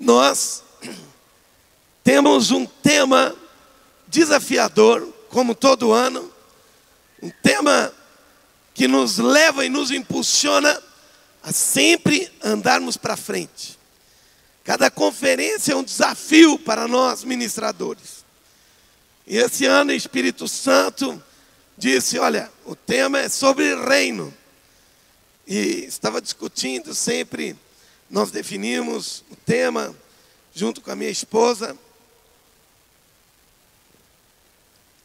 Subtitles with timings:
[0.00, 0.64] nós
[2.02, 3.36] temos um tema
[4.08, 6.32] desafiador, como todo ano,
[7.22, 7.92] um tema
[8.72, 10.82] que nos leva e nos impulsiona
[11.42, 13.78] a sempre andarmos para frente.
[14.64, 18.24] Cada conferência é um desafio para nós ministradores.
[19.26, 21.22] E esse ano o Espírito Santo
[21.76, 24.32] disse: Olha, o tema é sobre reino.
[25.46, 27.56] E estava discutindo sempre,
[28.10, 29.94] nós definimos o tema
[30.52, 31.76] junto com a minha esposa.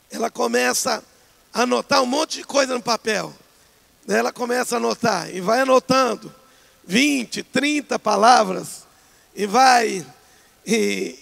[0.10, 1.04] Ela começa
[1.54, 3.32] a anotar um monte de coisa no papel.
[4.08, 6.34] Ela começa a anotar e vai anotando
[6.86, 8.84] 20, 30 palavras
[9.36, 10.06] e vai
[10.66, 10.76] e,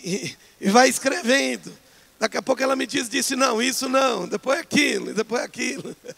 [0.03, 1.77] e, e vai escrevendo.
[2.17, 5.93] Daqui a pouco ela me diz, disse não, isso não, depois aquilo, depois aquilo.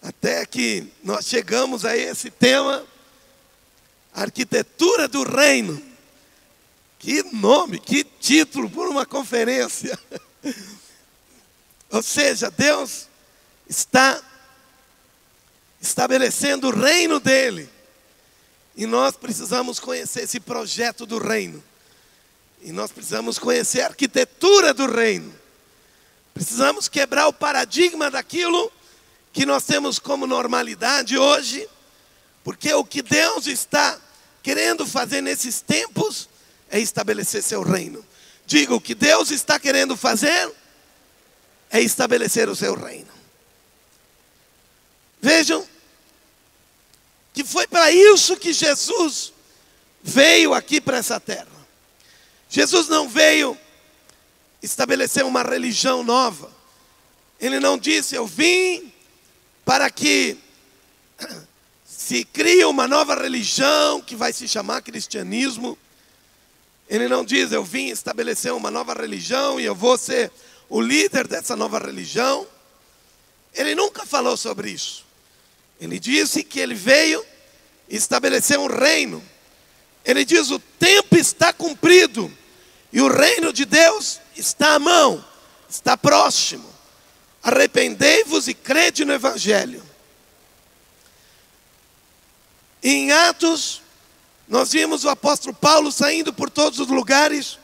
[0.00, 2.84] Até que nós chegamos a esse tema,
[4.14, 5.82] arquitetura do reino.
[6.98, 9.98] Que nome, que título por uma conferência.
[11.90, 13.08] Ou seja, Deus
[13.68, 14.22] está
[15.80, 17.68] estabelecendo o reino dele.
[18.76, 21.62] E nós precisamos conhecer esse projeto do reino.
[22.62, 25.32] E nós precisamos conhecer a arquitetura do reino.
[26.32, 28.72] Precisamos quebrar o paradigma daquilo
[29.32, 31.68] que nós temos como normalidade hoje,
[32.42, 34.00] porque o que Deus está
[34.44, 36.28] querendo fazer nesses tempos
[36.70, 38.04] é estabelecer seu reino.
[38.46, 40.52] Diga, o que Deus está querendo fazer
[41.70, 43.08] é estabelecer o seu reino.
[45.20, 45.66] Vejam
[47.32, 49.32] que foi para isso que Jesus
[50.02, 51.48] veio aqui para essa terra.
[52.50, 53.58] Jesus não veio
[54.62, 56.52] estabelecer uma religião nova.
[57.40, 58.92] Ele não disse, eu vim
[59.64, 60.36] para que
[62.04, 65.78] se crie uma nova religião que vai se chamar cristianismo.
[66.86, 70.30] Ele não diz, eu vim estabelecer uma nova religião e eu vou ser
[70.68, 72.46] o líder dessa nova religião.
[73.54, 75.02] Ele nunca falou sobre isso.
[75.80, 77.24] Ele disse que ele veio
[77.88, 79.24] estabelecer um reino.
[80.04, 82.30] Ele diz: o tempo está cumprido
[82.92, 85.24] e o reino de Deus está à mão,
[85.70, 86.68] está próximo.
[87.42, 89.83] Arrependei-vos e crede no Evangelho.
[92.86, 93.80] Em Atos,
[94.46, 97.58] nós vimos o apóstolo Paulo saindo por todos os lugares,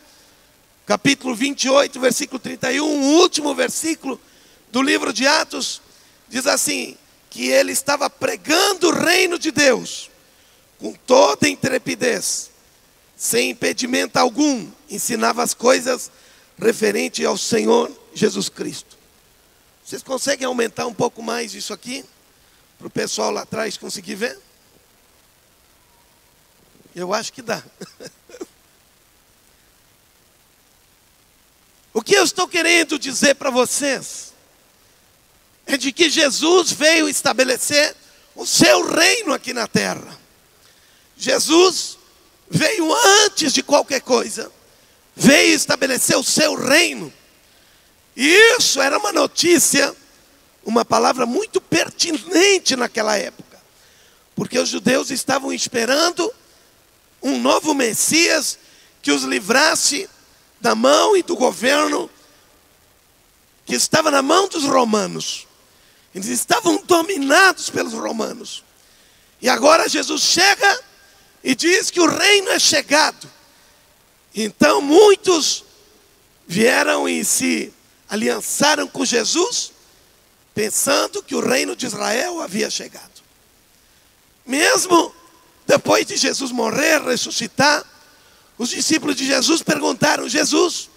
[0.87, 4.19] capítulo 28, versículo 31, o último versículo
[4.73, 5.83] do livro de Atos,
[6.27, 6.97] diz assim:
[7.29, 10.11] que ele estava pregando o reino de Deus
[10.79, 12.51] com toda intrepidez,
[13.15, 16.11] sem impedimento algum, ensinava as coisas
[16.59, 18.97] referentes ao Senhor Jesus Cristo.
[19.85, 22.07] Vocês conseguem aumentar um pouco mais isso aqui?
[22.79, 24.50] Para o pessoal lá atrás conseguir ver?
[26.95, 27.63] Eu acho que dá.
[31.95, 34.31] o que eu estou querendo dizer para vocês?
[35.73, 37.95] é de que Jesus veio estabelecer
[38.35, 40.19] o seu reino aqui na terra.
[41.17, 41.99] Jesus
[42.49, 42.93] veio
[43.25, 44.51] antes de qualquer coisa,
[45.15, 47.13] veio estabelecer o seu reino.
[48.17, 49.95] E isso era uma notícia,
[50.65, 53.59] uma palavra muito pertinente naquela época,
[54.35, 56.33] porque os judeus estavam esperando
[57.23, 58.59] um novo Messias
[59.03, 60.09] que os livrasse
[60.61, 62.11] da mão e do governo
[63.65, 65.47] que estava na mão dos romanos.
[66.15, 68.65] Eles estavam dominados pelos romanos.
[69.41, 70.81] E agora Jesus chega
[71.43, 73.31] e diz que o reino é chegado.
[74.35, 75.65] Então muitos
[76.47, 77.73] vieram e se
[78.09, 79.73] aliançaram com Jesus,
[80.53, 83.23] pensando que o reino de Israel havia chegado.
[84.45, 85.15] Mesmo
[85.71, 87.85] depois de Jesus morrer, ressuscitar,
[88.59, 90.91] os discípulos de Jesus perguntaram: Jesus,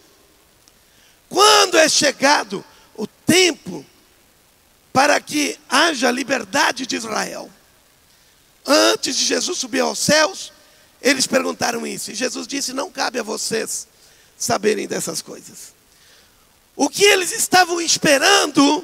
[1.29, 3.85] quando é chegado o tempo
[4.91, 7.51] para que haja liberdade de Israel.
[8.65, 10.51] Antes de Jesus subir aos céus,
[11.01, 12.09] eles perguntaram isso.
[12.09, 13.87] E Jesus disse: Não cabe a vocês
[14.35, 15.73] saberem dessas coisas.
[16.75, 18.83] O que eles estavam esperando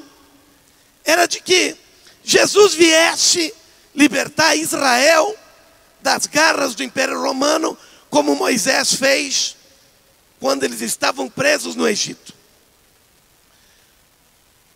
[1.04, 1.76] era de que
[2.22, 3.52] Jesus viesse
[3.92, 5.36] libertar Israel
[6.02, 7.76] das garras do Império Romano,
[8.08, 9.56] como Moisés fez
[10.38, 12.34] quando eles estavam presos no Egito.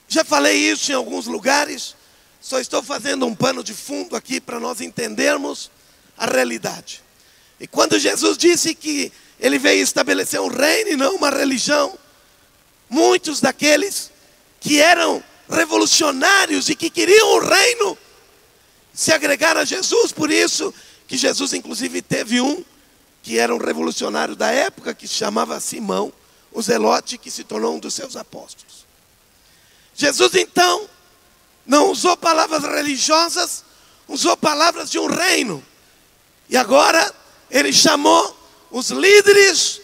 [0.07, 1.97] Já falei isso em alguns lugares,
[2.41, 5.71] só estou fazendo um pano de fundo aqui para nós entendermos
[6.17, 7.03] a realidade.
[7.59, 9.11] E quando Jesus disse que
[9.41, 11.99] ele veio estabelecer um reino e não uma religião,
[12.89, 14.11] muitos daqueles
[14.61, 17.99] que eram revolucionários e que queriam o reino
[18.93, 20.73] se agregaram a Jesus, por isso
[21.07, 22.65] que Jesus inclusive teve um
[23.25, 26.13] que era um revolucionário da época, que se chamava Simão,
[26.53, 28.85] o Zelote, que se tornou um dos seus apóstolos.
[29.95, 30.87] Jesus então
[31.65, 33.65] não usou palavras religiosas,
[34.07, 35.65] usou palavras de um reino.
[36.51, 37.15] E agora
[37.51, 38.37] ele chamou
[38.71, 39.81] os líderes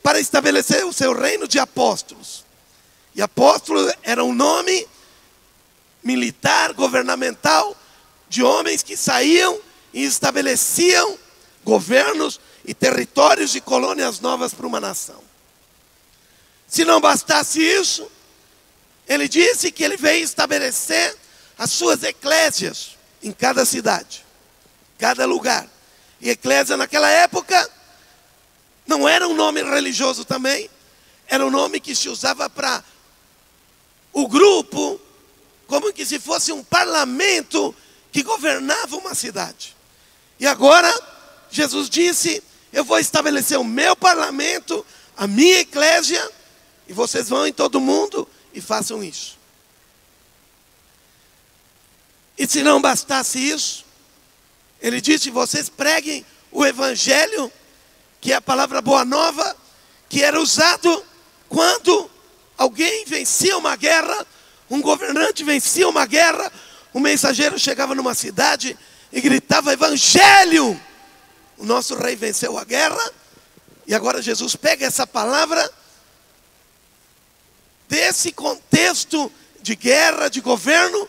[0.00, 2.44] para estabelecer o seu reino de apóstolos.
[3.12, 4.86] E apóstolo era um nome
[6.00, 7.76] militar, governamental,
[8.28, 9.58] de homens que saíam
[9.94, 11.16] e estabeleciam
[11.64, 15.22] governos e territórios e colônias novas para uma nação.
[16.66, 18.10] Se não bastasse isso,
[19.06, 21.16] ele disse que ele veio estabelecer
[21.56, 24.24] as suas eclésias em cada cidade,
[24.98, 25.68] cada lugar.
[26.20, 27.70] E eclésia naquela época
[28.86, 30.68] não era um nome religioso também,
[31.28, 32.82] era um nome que se usava para
[34.12, 35.00] o grupo,
[35.66, 37.74] como que se fosse um parlamento
[38.10, 39.73] que governava uma cidade.
[40.38, 40.92] E agora,
[41.50, 42.42] Jesus disse:
[42.72, 44.84] Eu vou estabelecer o meu parlamento,
[45.16, 46.30] a minha eclésia,
[46.88, 49.38] e vocês vão em todo mundo e façam isso.
[52.36, 53.84] E se não bastasse isso,
[54.80, 57.50] ele disse: vocês preguem o evangelho,
[58.20, 59.56] que é a palavra boa nova,
[60.08, 61.04] que era usado
[61.48, 62.10] quando
[62.58, 64.26] alguém vencia uma guerra,
[64.68, 66.50] um governante vencia uma guerra,
[66.92, 68.76] um mensageiro chegava numa cidade
[69.14, 70.78] e gritava: Evangelho!
[71.56, 73.12] O nosso rei venceu a guerra,
[73.86, 75.72] e agora Jesus pega essa palavra
[77.88, 79.30] desse contexto
[79.62, 81.08] de guerra, de governo,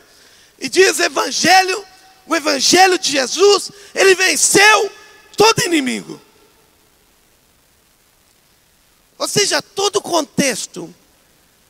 [0.59, 1.83] e diz: Evangelho,
[2.27, 4.91] o Evangelho de Jesus, ele venceu
[5.35, 6.21] todo inimigo.
[9.17, 10.93] Ou seja, todo o contexto,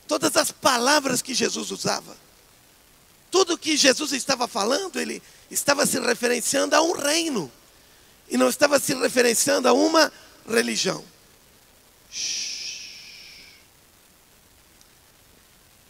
[0.05, 2.17] todas as palavras que Jesus usava,
[3.31, 7.51] tudo que Jesus estava falando, ele estava se referenciando a um reino,
[8.29, 10.11] e não estava se referenciando a uma
[10.49, 11.03] religião.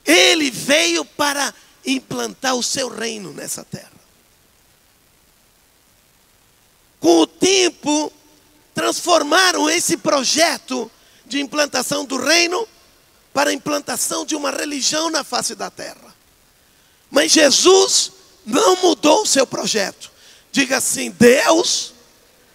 [0.05, 1.53] Ele veio para
[1.85, 3.91] implantar o seu reino nessa terra.
[6.99, 8.11] Com o tempo,
[8.73, 10.91] transformaram esse projeto
[11.25, 12.67] de implantação do reino
[13.33, 16.15] para a implantação de uma religião na face da terra.
[17.09, 18.11] Mas Jesus
[18.45, 20.11] não mudou o seu projeto.
[20.51, 21.93] Diga assim: Deus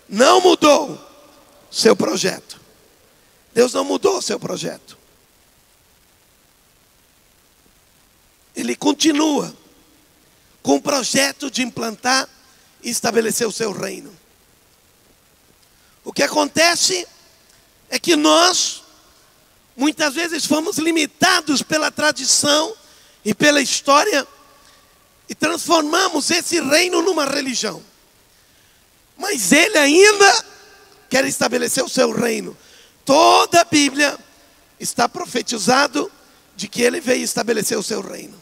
[0.08, 0.92] não mudou
[1.70, 2.60] o seu projeto.
[3.52, 5.00] Deus não mudou o seu projeto.
[8.60, 9.54] ele continua
[10.62, 12.28] com o projeto de implantar
[12.82, 14.14] e estabelecer o seu reino.
[16.04, 17.06] O que acontece
[17.88, 18.82] é que nós,
[19.76, 22.74] muitas vezes, fomos limitados pela tradição
[23.24, 24.26] e pela história
[25.30, 27.80] e transformamos esse reino numa religião.
[29.16, 30.44] Mas ele ainda
[31.08, 32.56] quer estabelecer o seu reino.
[33.04, 34.18] Toda a Bíblia
[34.80, 36.10] está profetizado
[36.56, 38.36] de que ele veio estabelecer o seu reino.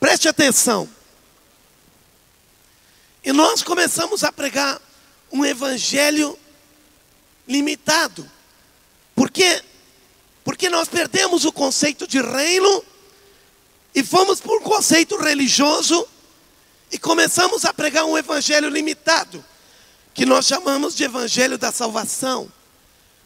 [0.00, 0.88] Preste atenção.
[3.22, 4.80] E nós começamos a pregar
[5.30, 6.38] um evangelho
[7.46, 8.28] limitado.
[9.14, 9.62] Por quê?
[10.42, 12.82] Porque nós perdemos o conceito de reino
[13.94, 16.08] e fomos por um conceito religioso
[16.92, 19.42] e começamos a pregar um evangelho limitado,
[20.12, 22.52] que nós chamamos de evangelho da salvação.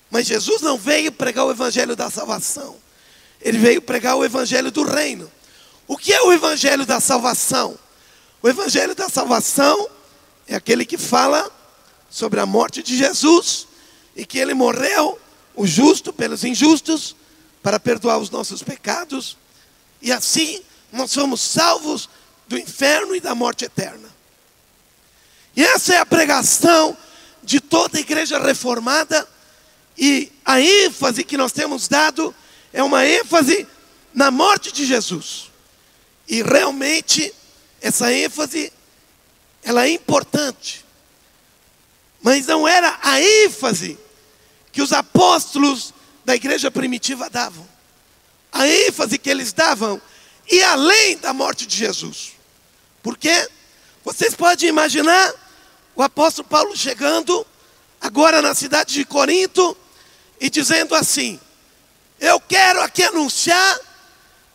[0.08, 2.76] Mas Jesus não veio pregar o evangelho da salvação.
[3.42, 5.30] Ele veio pregar o evangelho do reino.
[5.88, 7.76] O que é o evangelho da salvação?
[8.40, 9.88] O evangelho da salvação
[10.46, 11.50] é aquele que fala
[12.08, 13.66] sobre a morte de Jesus
[14.14, 15.18] e que ele morreu,
[15.56, 17.16] o justo pelos injustos,
[17.62, 19.36] para perdoar os nossos pecados,
[20.00, 20.62] e assim
[20.92, 22.08] nós somos salvos
[22.48, 24.08] do inferno e da morte eterna.
[25.54, 26.96] E essa é a pregação
[27.42, 29.26] de toda a igreja reformada,
[29.96, 32.34] e a ênfase que nós temos dado
[32.72, 33.66] é uma ênfase
[34.12, 35.50] na morte de Jesus.
[36.28, 37.32] E realmente
[37.80, 38.72] essa ênfase
[39.62, 40.84] ela é importante.
[42.20, 43.98] Mas não era a ênfase
[44.70, 47.66] que os apóstolos da igreja primitiva davam.
[48.52, 50.00] A ênfase que eles davam
[50.50, 52.35] e além da morte de Jesus.
[53.06, 53.48] Porque
[54.04, 55.32] vocês podem imaginar
[55.94, 57.46] o apóstolo Paulo chegando
[58.00, 59.76] agora na cidade de Corinto
[60.40, 61.38] e dizendo assim:
[62.18, 63.78] Eu quero aqui anunciar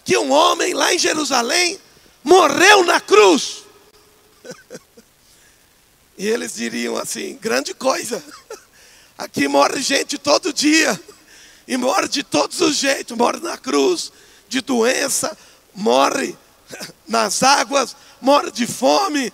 [0.04, 1.80] que um homem lá em Jerusalém
[2.22, 3.64] morreu na cruz.
[6.18, 8.22] E eles diriam assim: grande coisa,
[9.18, 11.02] aqui morre gente todo dia,
[11.66, 14.12] e morre de todos os jeitos: morre na cruz,
[14.50, 15.36] de doença,
[15.74, 16.38] morre
[17.08, 19.32] nas águas, morre de fome.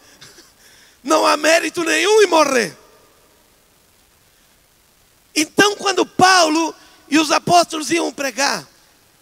[1.04, 2.78] Não há mérito nenhum em morrer.
[7.10, 8.68] E os apóstolos iam pregar,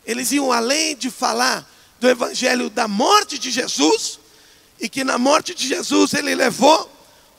[0.06, 1.70] eles iam além de falar
[2.00, 4.20] do evangelho da morte de Jesus,
[4.80, 6.92] e que na morte de Jesus ele levou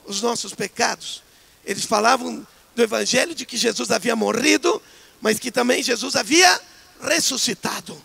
[0.05, 1.21] os nossos pecados.
[1.65, 4.81] Eles falavam do evangelho de que Jesus havia morrido,
[5.21, 6.59] mas que também Jesus havia
[7.01, 8.01] ressuscitado.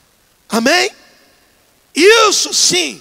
[0.49, 0.91] Amém?
[1.95, 3.01] Isso sim,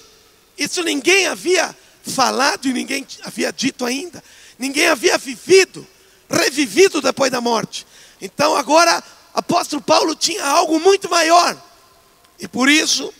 [0.58, 4.24] isso ninguém havia falado e ninguém havia dito ainda.
[4.60, 5.88] Ninguém havia vivido,
[6.30, 7.86] revivido depois da morte.
[8.20, 11.60] Então agora, apóstolo Paulo tinha algo muito maior.
[12.40, 13.14] E por isso,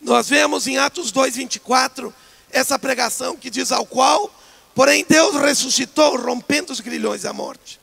[0.00, 2.12] nós vemos em Atos 2:24
[2.50, 4.32] essa pregação que diz ao qual,
[4.74, 7.80] porém Deus ressuscitou, rompendo os grilhões da morte.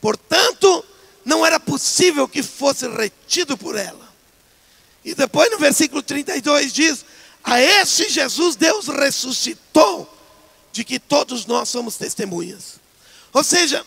[0.00, 0.84] Portanto,
[1.24, 3.99] não era possível que fosse retido por ela.
[5.04, 7.04] E depois no versículo 32 diz:
[7.42, 10.08] A esse Jesus Deus ressuscitou,
[10.72, 12.80] de que todos nós somos testemunhas.
[13.32, 13.84] Ou seja,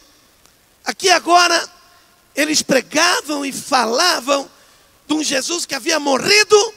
[0.83, 1.69] aqui agora
[2.35, 4.49] eles pregavam e falavam
[5.07, 6.73] de um Jesus que havia morrido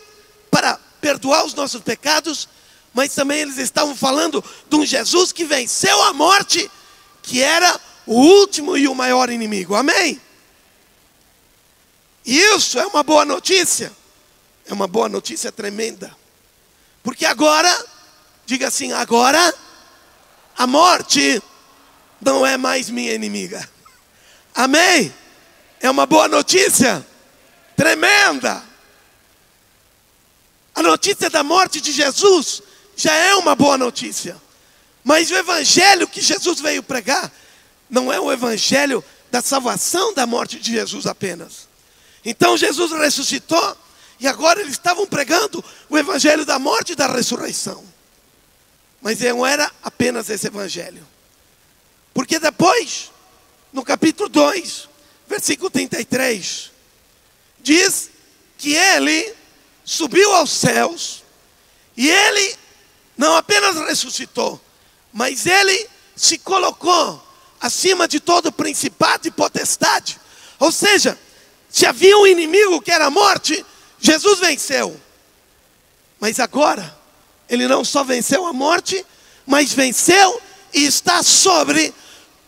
[0.50, 2.48] para perdoar os nossos pecados,
[2.92, 6.70] mas também eles estavam falando de um Jesus que venceu a morte,
[7.22, 9.74] que era o último e o maior inimigo.
[9.74, 10.20] Amém?
[12.24, 13.92] Isso é uma boa notícia.
[14.66, 16.14] É uma boa notícia tremenda.
[17.02, 17.86] Porque agora,
[18.44, 19.54] diga assim, agora
[20.56, 21.40] a morte
[22.20, 23.68] não é mais minha inimiga.
[24.54, 25.14] Amém?
[25.80, 27.06] É uma boa notícia
[27.76, 28.62] tremenda.
[30.74, 32.62] A notícia da morte de Jesus
[32.96, 34.36] já é uma boa notícia.
[35.04, 37.30] Mas o evangelho que Jesus veio pregar
[37.88, 41.68] não é o evangelho da salvação da morte de Jesus apenas.
[42.24, 43.76] Então Jesus ressuscitou
[44.18, 47.84] e agora eles estavam pregando o evangelho da morte e da ressurreição.
[49.00, 51.06] Mas não era apenas esse evangelho.
[52.14, 53.10] Porque depois,
[53.72, 54.88] no capítulo 2,
[55.28, 56.72] versículo 33,
[57.60, 58.10] diz
[58.56, 59.34] que ele
[59.84, 61.22] subiu aos céus
[61.96, 62.56] e ele
[63.16, 64.60] não apenas ressuscitou,
[65.12, 67.22] mas ele se colocou
[67.60, 70.18] acima de todo principado e potestade.
[70.58, 71.18] Ou seja,
[71.68, 73.64] se havia um inimigo que era a morte,
[73.98, 75.00] Jesus venceu.
[76.20, 76.96] Mas agora,
[77.48, 79.04] ele não só venceu a morte,
[79.46, 80.40] mas venceu
[80.72, 81.94] e está sobre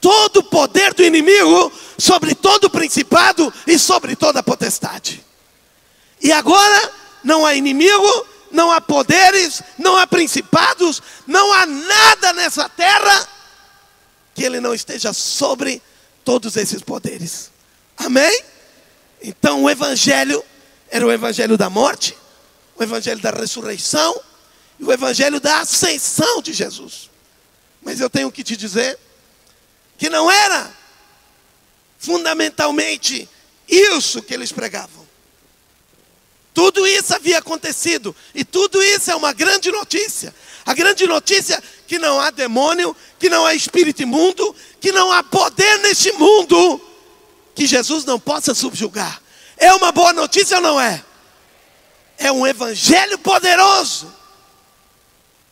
[0.00, 5.24] todo o poder do inimigo, sobre todo o principado e sobre toda a potestade.
[6.20, 12.68] E agora não há inimigo, não há poderes, não há principados, não há nada nessa
[12.68, 13.28] terra
[14.34, 15.82] que ele não esteja sobre
[16.24, 17.50] todos esses poderes.
[17.96, 18.44] Amém?
[19.20, 20.44] Então o evangelho
[20.90, 22.16] era o evangelho da morte,
[22.76, 24.20] o evangelho da ressurreição
[24.78, 27.10] e o evangelho da ascensão de Jesus.
[27.82, 28.98] Mas eu tenho que te dizer
[29.96, 30.72] que não era
[31.98, 33.28] fundamentalmente
[33.68, 35.06] isso que eles pregavam.
[36.54, 40.34] Tudo isso havia acontecido e tudo isso é uma grande notícia.
[40.66, 45.12] A grande notícia é que não há demônio, que não há espírito imundo, que não
[45.12, 46.80] há poder neste mundo
[47.54, 49.22] que Jesus não possa subjugar.
[49.58, 51.04] É uma boa notícia ou não é?
[52.16, 54.12] É um evangelho poderoso.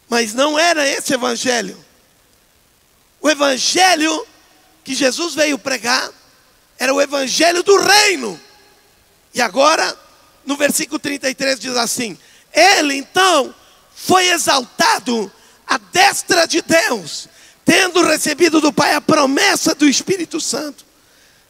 [0.08, 1.84] Mas não era esse evangelho.
[3.20, 4.26] O evangelho
[4.84, 6.10] que Jesus veio pregar
[6.78, 8.40] era o evangelho do reino.
[9.34, 9.96] E agora,
[10.44, 12.16] no versículo 33 diz assim:
[12.52, 13.54] Ele então
[13.94, 15.30] foi exaltado
[15.66, 17.28] à destra de Deus,
[17.64, 20.86] tendo recebido do Pai a promessa do Espírito Santo,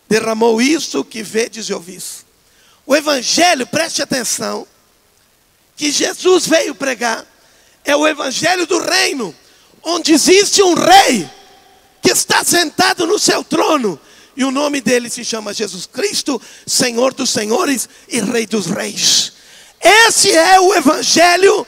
[0.08, 2.25] derramou isso que vedes e ouvis.
[2.86, 4.66] O Evangelho, preste atenção,
[5.76, 7.26] que Jesus veio pregar,
[7.84, 9.34] é o Evangelho do reino,
[9.82, 11.28] onde existe um rei
[12.00, 14.00] que está sentado no seu trono,
[14.36, 19.32] e o nome dele se chama Jesus Cristo, Senhor dos Senhores e Rei dos Reis.
[19.80, 21.66] Esse é o Evangelho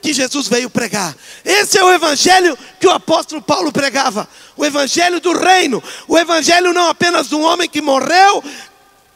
[0.00, 1.16] que Jesus veio pregar.
[1.44, 6.72] Esse é o evangelho que o apóstolo Paulo pregava, o evangelho do reino, o evangelho
[6.72, 8.42] não apenas de um homem que morreu,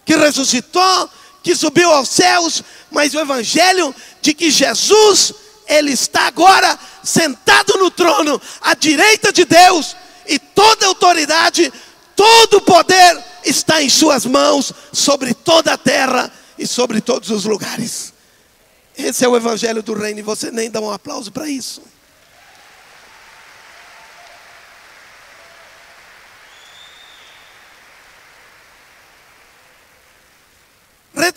[0.04, 1.10] que ressuscitou,
[1.42, 5.34] que subiu aos céus, mas o evangelho de que Jesus
[5.66, 9.96] ele está agora sentado no trono à direita de Deus
[10.26, 11.72] e toda autoridade,
[12.14, 18.12] todo poder está em suas mãos sobre toda a terra e sobre todos os lugares.
[18.96, 21.82] Esse é o evangelho do reino e você nem dá um aplauso para isso.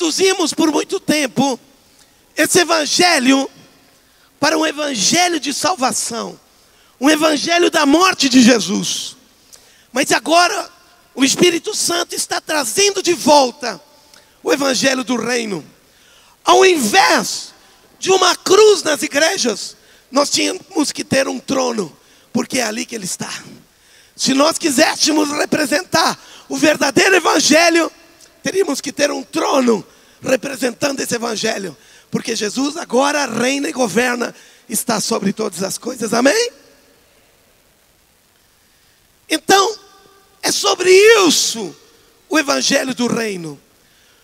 [0.06, 1.60] Reduzimos por muito tempo
[2.38, 3.50] esse evangelho
[4.40, 6.40] para um evangelho de salvação,
[7.02, 9.18] um evangelho da morte de Jesus.
[9.92, 10.70] Mas agora
[11.16, 13.82] o Espírito Santo está trazendo de volta
[14.44, 15.66] o Evangelho do Reino.
[16.44, 17.52] Ao invés
[17.98, 19.76] de uma cruz nas igrejas,
[20.12, 21.92] nós tínhamos que ter um trono,
[22.32, 23.34] porque é ali que ele está.
[24.16, 26.16] Se nós quiséssemos representar
[26.48, 27.92] o verdadeiro Evangelho,
[28.44, 29.84] teríamos que ter um trono
[30.26, 31.76] representando esse Evangelho,
[32.10, 34.34] porque Jesus agora reina e governa,
[34.68, 36.52] está sobre todas as coisas, amém?
[39.30, 39.78] Então,
[40.42, 40.90] é sobre
[41.28, 41.76] isso
[42.30, 43.60] o Evangelho do Reino.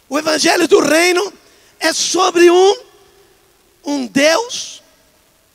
[0.10, 1.34] O Evangelho do Reino
[1.80, 2.76] é sobre um,
[3.84, 4.82] um Deus,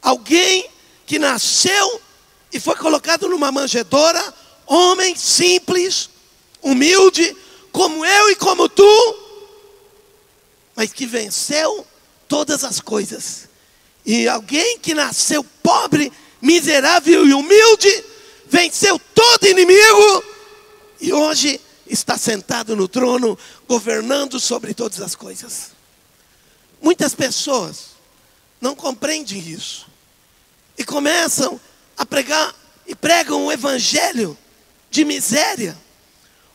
[0.00, 0.68] alguém
[1.04, 2.00] que nasceu
[2.52, 4.34] e foi colocado numa manjedoura,
[4.66, 6.10] homem simples,
[6.62, 7.36] humilde,
[7.70, 9.25] como eu e como tu,
[10.76, 11.86] mas que venceu
[12.28, 13.48] todas as coisas.
[14.04, 18.04] E alguém que nasceu pobre, miserável e humilde,
[18.46, 20.24] venceu todo inimigo
[21.00, 25.70] e hoje está sentado no trono, governando sobre todas as coisas.
[26.80, 27.96] Muitas pessoas
[28.60, 29.86] não compreendem isso
[30.76, 31.60] e começam
[31.96, 32.54] a pregar
[32.86, 34.36] e pregam um evangelho
[34.90, 35.76] de miséria,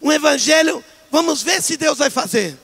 [0.02, 2.58] um evangelho, vamos ver se Deus vai fazer.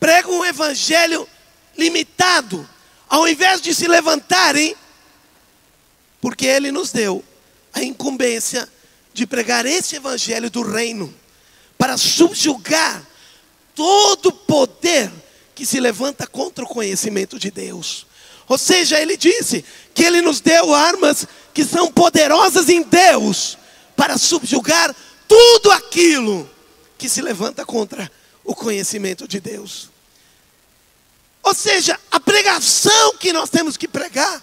[0.00, 1.28] Pregam um evangelho
[1.76, 2.68] limitado,
[3.08, 4.76] ao invés de se levantarem,
[6.20, 7.24] porque Ele nos deu
[7.72, 8.68] a incumbência
[9.12, 11.14] de pregar esse evangelho do reino
[11.76, 13.04] para subjugar
[13.74, 15.10] todo poder
[15.54, 18.06] que se levanta contra o conhecimento de Deus.
[18.48, 19.64] Ou seja, ele disse
[19.94, 23.58] que ele nos deu armas que são poderosas em Deus
[23.94, 24.94] para subjugar
[25.26, 26.48] tudo aquilo
[26.96, 28.10] que se levanta contra
[28.48, 29.90] o conhecimento de Deus.
[31.42, 34.42] Ou seja, a pregação que nós temos que pregar,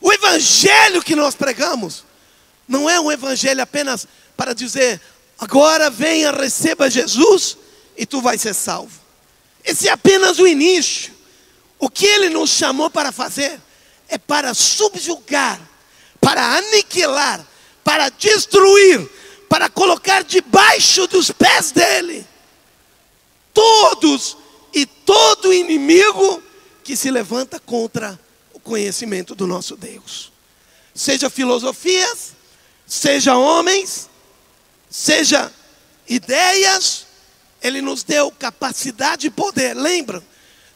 [0.00, 2.04] o evangelho que nós pregamos,
[2.68, 5.00] não é um evangelho apenas para dizer,
[5.36, 7.56] agora venha, receba Jesus
[7.96, 9.00] e tu vai ser salvo.
[9.64, 11.12] Esse é apenas o início.
[11.80, 13.60] O que ele nos chamou para fazer
[14.08, 15.60] é para subjugar,
[16.20, 17.44] para aniquilar,
[17.82, 19.10] para destruir,
[19.48, 22.29] para colocar debaixo dos pés dele
[23.52, 24.36] todos
[24.72, 26.42] e todo inimigo
[26.84, 28.18] que se levanta contra
[28.52, 30.32] o conhecimento do nosso Deus.
[30.94, 32.32] Seja filosofias,
[32.86, 34.08] seja homens,
[34.88, 35.52] seja
[36.08, 37.06] ideias,
[37.62, 40.22] Ele nos deu capacidade e poder, lembram?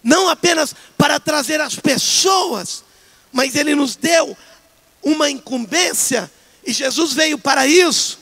[0.02, 2.84] Não apenas para trazer as pessoas,
[3.32, 4.36] mas Ele nos deu
[5.02, 6.30] uma incumbência,
[6.64, 8.18] e Jesus veio para isso,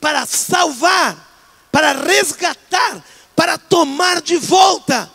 [0.00, 3.02] para salvar, para resgatar,
[3.36, 5.12] para tomar de volta,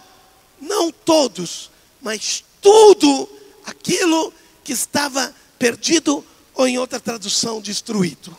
[0.62, 3.28] não todos, mas tudo
[3.66, 4.32] aquilo
[4.64, 8.38] que estava perdido ou em outra tradução, destruído.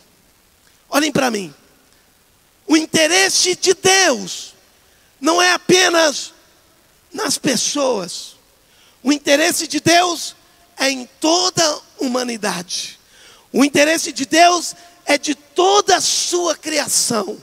[0.89, 1.53] Olhem para mim.
[2.65, 4.53] O interesse de Deus
[5.19, 6.33] não é apenas
[7.11, 8.35] nas pessoas.
[9.03, 10.35] O interesse de Deus
[10.77, 12.99] é em toda a humanidade.
[13.51, 17.37] O interesse de Deus é de toda a sua criação.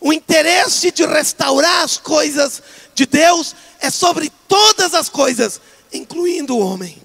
[0.00, 2.62] O interesse de restaurar as coisas
[2.94, 5.60] de Deus é sobre todas as coisas,
[5.92, 7.00] incluindo o homem.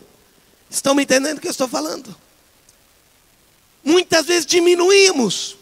[0.69, 2.15] Estão me entendendo o que eu estou falando?
[3.83, 5.57] Muitas vezes diminuímos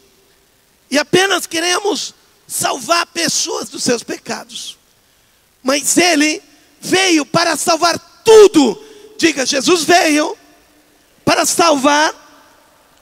[0.92, 2.14] e apenas queremos
[2.48, 4.78] salvar pessoas dos seus pecados.
[5.64, 6.42] Mas Ele
[6.82, 8.82] veio para salvar tudo.
[9.18, 10.36] Diga, Jesus veio
[11.24, 12.14] para salvar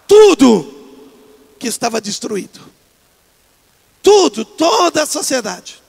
[0.08, 0.74] tudo
[1.60, 2.67] que estava destruído.
[4.08, 5.84] Tudo, toda a sociedade,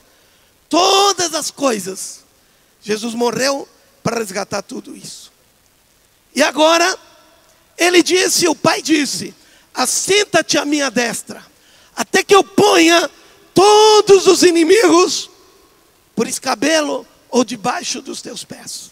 [0.68, 2.24] todas as coisas.
[2.83, 3.68] Jesus morreu
[4.02, 5.31] para resgatar tudo isso.
[6.35, 6.98] E agora,
[7.76, 9.33] ele disse, o pai disse:
[9.72, 11.46] Assenta-te à minha destra,
[11.94, 13.09] até que eu ponha
[13.54, 15.31] todos os inimigos
[16.16, 18.90] por escabelo ou debaixo dos teus pés.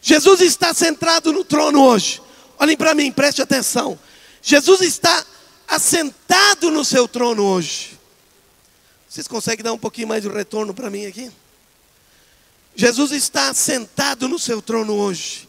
[0.00, 2.22] Jesus está centrado no trono hoje.
[2.58, 4.00] Olhem para mim, preste atenção.
[4.40, 5.22] Jesus está
[5.68, 7.93] assentado no seu trono hoje.
[9.14, 11.30] Vocês conseguem dar um pouquinho mais de retorno para mim aqui?
[12.74, 15.48] Jesus está sentado no seu trono hoje.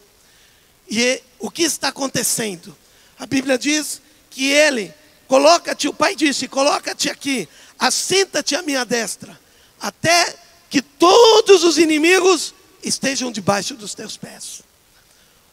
[0.88, 2.76] E o que está acontecendo?
[3.18, 4.00] A Bíblia diz
[4.30, 4.94] que ele,
[5.26, 9.36] coloca-te, o pai disse: coloca-te aqui, assenta-te à minha destra,
[9.80, 10.36] até
[10.70, 14.62] que todos os inimigos estejam debaixo dos teus pés.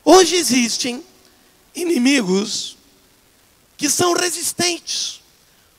[0.05, 1.03] Hoje existem
[1.73, 2.77] inimigos
[3.75, 5.22] que são resistentes,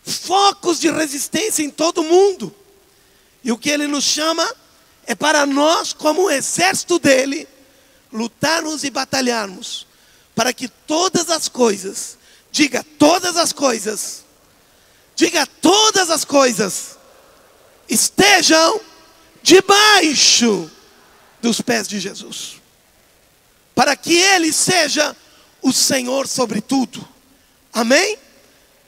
[0.05, 2.55] focos de resistência em todo o mundo.
[3.43, 4.49] E o que ele nos chama
[5.07, 7.49] é para nós, como o exército dele,
[8.13, 9.87] lutarmos e batalharmos
[10.35, 12.19] para que todas as coisas,
[12.51, 14.25] diga todas as coisas,
[15.15, 16.99] diga todas as coisas
[17.89, 18.81] estejam
[19.43, 20.71] debaixo
[21.41, 22.61] dos pés de Jesus,
[23.75, 25.15] para que Ele seja
[25.63, 27.07] o Senhor sobre tudo,
[27.73, 28.19] amém?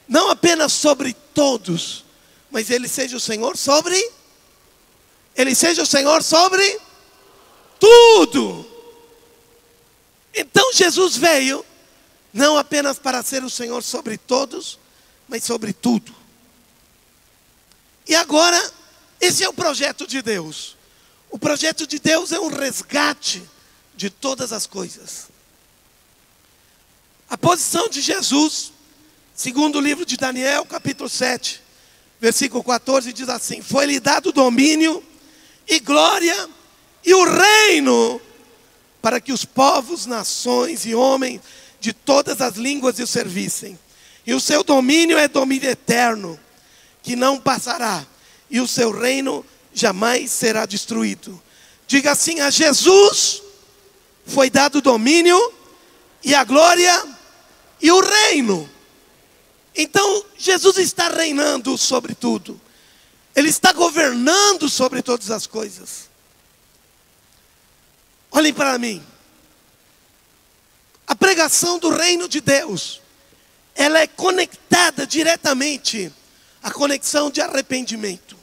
[0.09, 2.05] Não apenas sobre todos,
[2.51, 4.13] mas Ele seja o Senhor sobre,
[5.35, 6.81] Ele seja o Senhor sobre
[7.81, 8.67] tudo.
[10.35, 11.65] Então Jesus veio,
[12.33, 14.79] não apenas para ser o Senhor sobre todos,
[15.29, 16.15] mas sobre tudo.
[18.07, 18.73] E agora,
[19.21, 20.77] esse é o projeto de Deus.
[21.31, 23.43] O projeto de Deus é um resgate
[23.97, 25.27] de todas as coisas.
[27.29, 28.73] A posição de Jesus,
[29.37, 31.61] segundo livro de Daniel, capítulo 7,
[32.19, 35.05] versículo 14, diz assim: Foi-lhe dado domínio
[35.69, 36.49] e glória
[37.05, 38.19] e o reino
[39.03, 41.43] para que os povos, nações e homens
[41.79, 43.79] de todas as línguas o servissem.
[44.27, 46.41] E o seu domínio é domínio eterno,
[47.03, 48.05] que não passará,
[48.51, 51.41] e o seu reino jamais será destruído.
[51.87, 53.43] Diga assim: a Jesus
[54.25, 55.39] foi dado domínio
[56.25, 57.05] e a glória
[57.83, 58.76] e o reino.
[59.77, 62.59] Então, Jesus está reinando sobre tudo.
[63.35, 66.09] Ele está governando sobre todas as coisas.
[68.31, 69.05] Olhem para mim.
[71.07, 73.03] A pregação do reino de Deus,
[73.75, 76.11] ela é conectada diretamente
[76.63, 78.37] à conexão de arrependimento.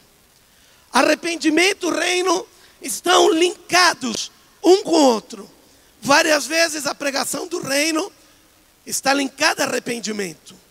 [0.91, 2.48] Arrependimento e reino
[2.80, 4.32] estão linkados
[4.63, 5.50] um com o outro.
[6.00, 8.12] Várias vezes a pregação do reino
[8.86, 10.62] está linkada a arrependimento.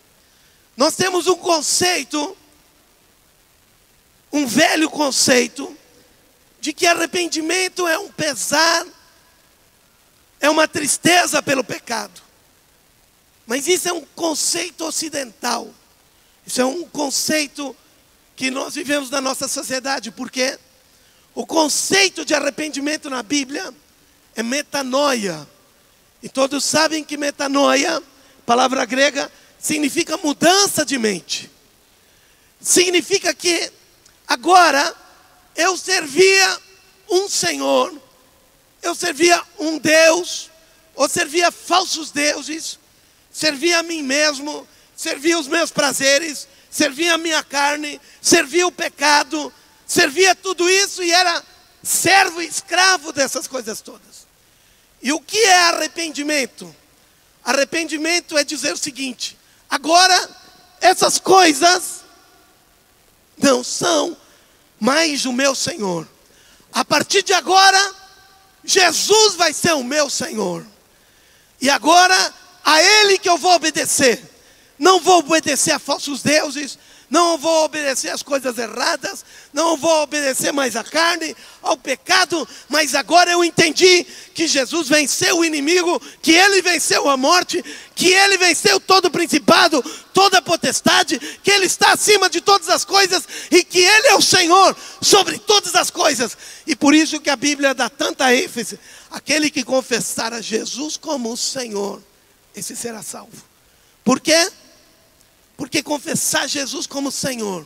[0.75, 2.37] Nós temos um conceito,
[4.31, 5.75] um velho conceito,
[6.59, 8.85] de que arrependimento é um pesar
[10.43, 12.21] é uma tristeza pelo pecado.
[13.47, 15.73] Mas isso é um conceito ocidental.
[16.45, 17.73] Isso é um conceito
[18.35, 20.59] que nós vivemos na nossa sociedade, porque
[21.33, 23.73] o conceito de arrependimento na Bíblia
[24.35, 25.47] é metanoia.
[26.21, 28.03] E todos sabem que metanoia,
[28.45, 29.31] palavra grega,
[29.63, 31.49] significa mudança de mente.
[32.61, 33.71] Significa que
[34.27, 34.95] agora
[35.55, 36.61] eu servia
[37.09, 38.03] um Senhor
[38.83, 40.51] eu servia um Deus,
[40.93, 42.77] ou servia falsos deuses,
[43.31, 49.51] servia a mim mesmo, servia os meus prazeres, servia a minha carne, servia o pecado,
[49.87, 51.41] servia tudo isso e era
[51.81, 54.27] servo e escravo dessas coisas todas.
[55.01, 56.75] E o que é arrependimento?
[57.43, 59.37] Arrependimento é dizer o seguinte:
[59.73, 60.29] agora
[60.79, 62.03] essas coisas
[63.35, 64.15] não são
[64.79, 66.07] mais o meu Senhor.
[66.71, 67.95] A partir de agora,
[68.63, 70.63] Jesus vai ser o meu Senhor.
[71.59, 72.33] E agora,
[72.63, 74.21] a Ele que eu vou obedecer.
[74.77, 76.77] Não vou obedecer a falsos deuses,
[77.13, 79.23] não vou obedecer às coisas erradas,
[79.53, 85.37] não vou obedecer mais à carne, ao pecado, mas agora eu entendi que Jesus venceu
[85.37, 89.79] o inimigo, que ele venceu a morte, que ele venceu todo o principado,
[90.11, 94.15] toda a potestade, que ele está acima de todas as coisas e que ele é
[94.15, 96.35] o Senhor sobre todas as coisas.
[96.65, 98.79] E por isso que a Bíblia dá tanta ênfase:
[99.11, 102.01] aquele que confessar a Jesus como o Senhor,
[102.55, 103.37] esse será salvo.
[104.03, 104.51] Por quê?
[105.55, 107.65] Porque confessar Jesus como Senhor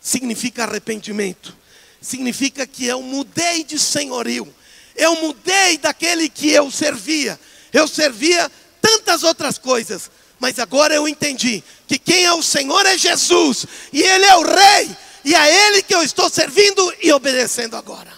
[0.00, 1.56] significa arrependimento,
[2.00, 4.52] significa que eu mudei de senhorio,
[4.94, 7.38] eu mudei daquele que eu servia,
[7.72, 12.98] eu servia tantas outras coisas, mas agora eu entendi que quem é o Senhor é
[12.98, 17.76] Jesus, e Ele é o Rei, e é Ele que eu estou servindo e obedecendo
[17.76, 18.12] agora.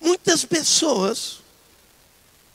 [0.00, 1.38] Muitas pessoas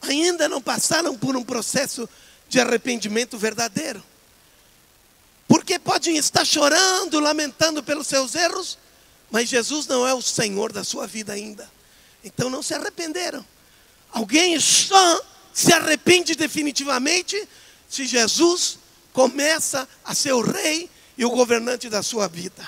[0.01, 2.07] ainda não passaram por um processo
[2.47, 4.03] de arrependimento verdadeiro.
[5.47, 8.77] Porque podem estar chorando, lamentando pelos seus erros,
[9.31, 11.69] mas Jesus não é o Senhor da sua vida ainda.
[12.23, 13.45] Então não se arrependeram.
[14.11, 15.21] Alguém só
[15.53, 17.47] se arrepende definitivamente
[17.89, 18.77] se Jesus
[19.13, 22.67] começa a ser o rei e o governante da sua vida.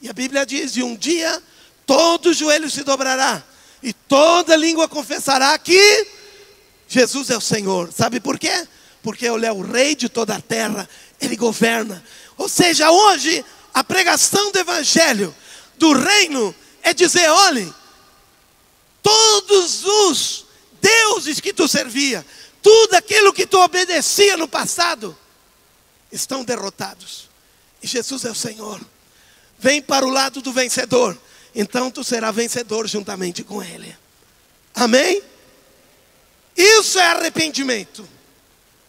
[0.00, 1.42] E a Bíblia diz: e um dia
[1.86, 3.42] todo joelho se dobrará
[3.82, 6.06] e toda língua confessará que
[6.88, 7.92] Jesus é o Senhor.
[7.92, 8.66] Sabe por quê?
[9.02, 10.88] Porque Ele é o rei de toda a terra
[11.20, 12.04] ele governa.
[12.36, 15.34] Ou seja, hoje a pregação do evangelho
[15.76, 17.72] do reino é dizer, olhe,
[19.02, 20.46] todos os
[20.80, 22.24] deuses que tu servia,
[22.62, 25.16] tudo aquilo que tu obedecia no passado,
[26.10, 27.28] estão derrotados.
[27.82, 28.80] E Jesus é o Senhor.
[29.58, 31.16] Vem para o lado do vencedor.
[31.54, 33.96] Então tu serás vencedor juntamente com ele.
[34.74, 35.22] Amém?
[36.56, 38.08] Isso é arrependimento.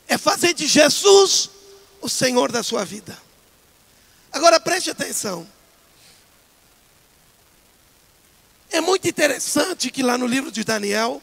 [0.07, 1.49] É fazer de Jesus
[2.01, 3.17] o Senhor da sua vida.
[4.31, 5.47] Agora preste atenção.
[8.71, 11.21] É muito interessante que lá no livro de Daniel,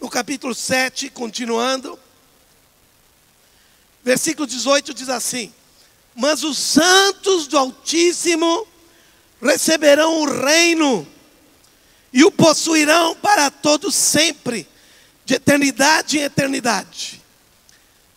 [0.00, 1.98] no capítulo 7, continuando,
[4.04, 5.52] versículo 18 diz assim:
[6.14, 8.66] Mas os santos do Altíssimo
[9.40, 11.06] receberão o reino
[12.12, 14.68] e o possuirão para todos sempre,
[15.24, 17.22] de eternidade em eternidade.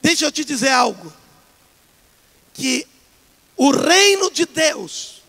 [0.01, 1.11] Deixa eu te dizer algo,
[2.53, 2.87] que
[3.57, 5.21] o reino de Deus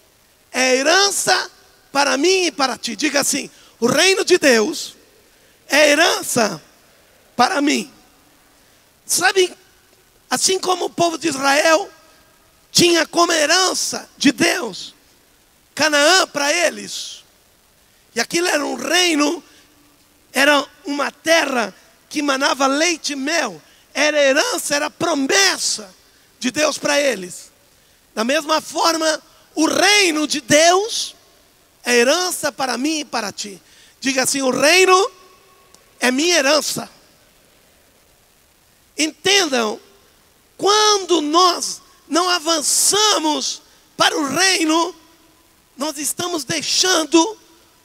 [0.52, 1.50] é herança
[1.92, 2.94] para mim e para ti.
[2.96, 4.96] Diga assim: o reino de Deus
[5.68, 6.62] é herança
[7.34, 7.92] para mim.
[9.04, 9.56] Sabe,
[10.28, 11.90] assim como o povo de Israel
[12.72, 14.94] tinha como herança de Deus
[15.76, 17.22] Canaã para eles,
[18.14, 19.44] e aquilo era um reino,
[20.36, 21.74] era uma terra
[22.10, 23.60] que manava leite e mel,
[23.94, 25.90] era herança, era promessa
[26.38, 27.50] de Deus para eles.
[28.14, 29.22] Da mesma forma,
[29.54, 31.16] o reino de Deus
[31.82, 33.58] é herança para mim e para ti.
[33.98, 35.10] Diga assim: o reino
[35.98, 36.86] é minha herança.
[38.98, 39.80] Entendam,
[40.58, 43.62] quando nós não avançamos
[43.96, 44.94] para o reino,
[45.78, 47.38] nós estamos deixando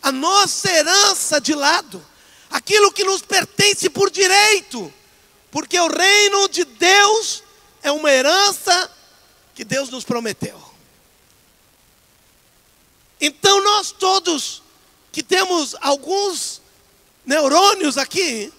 [0.03, 2.10] a nossa herança de lado,
[2.51, 4.93] aquilo que nos pertence por direito,
[5.49, 7.43] porque o reino de Deus
[7.81, 8.91] é uma herança
[9.55, 10.61] que Deus nos prometeu.
[13.19, 14.61] Então nós todos
[15.11, 16.61] que temos alguns
[17.25, 18.51] neurônios aqui,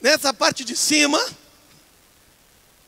[0.00, 1.20] nessa parte de cima,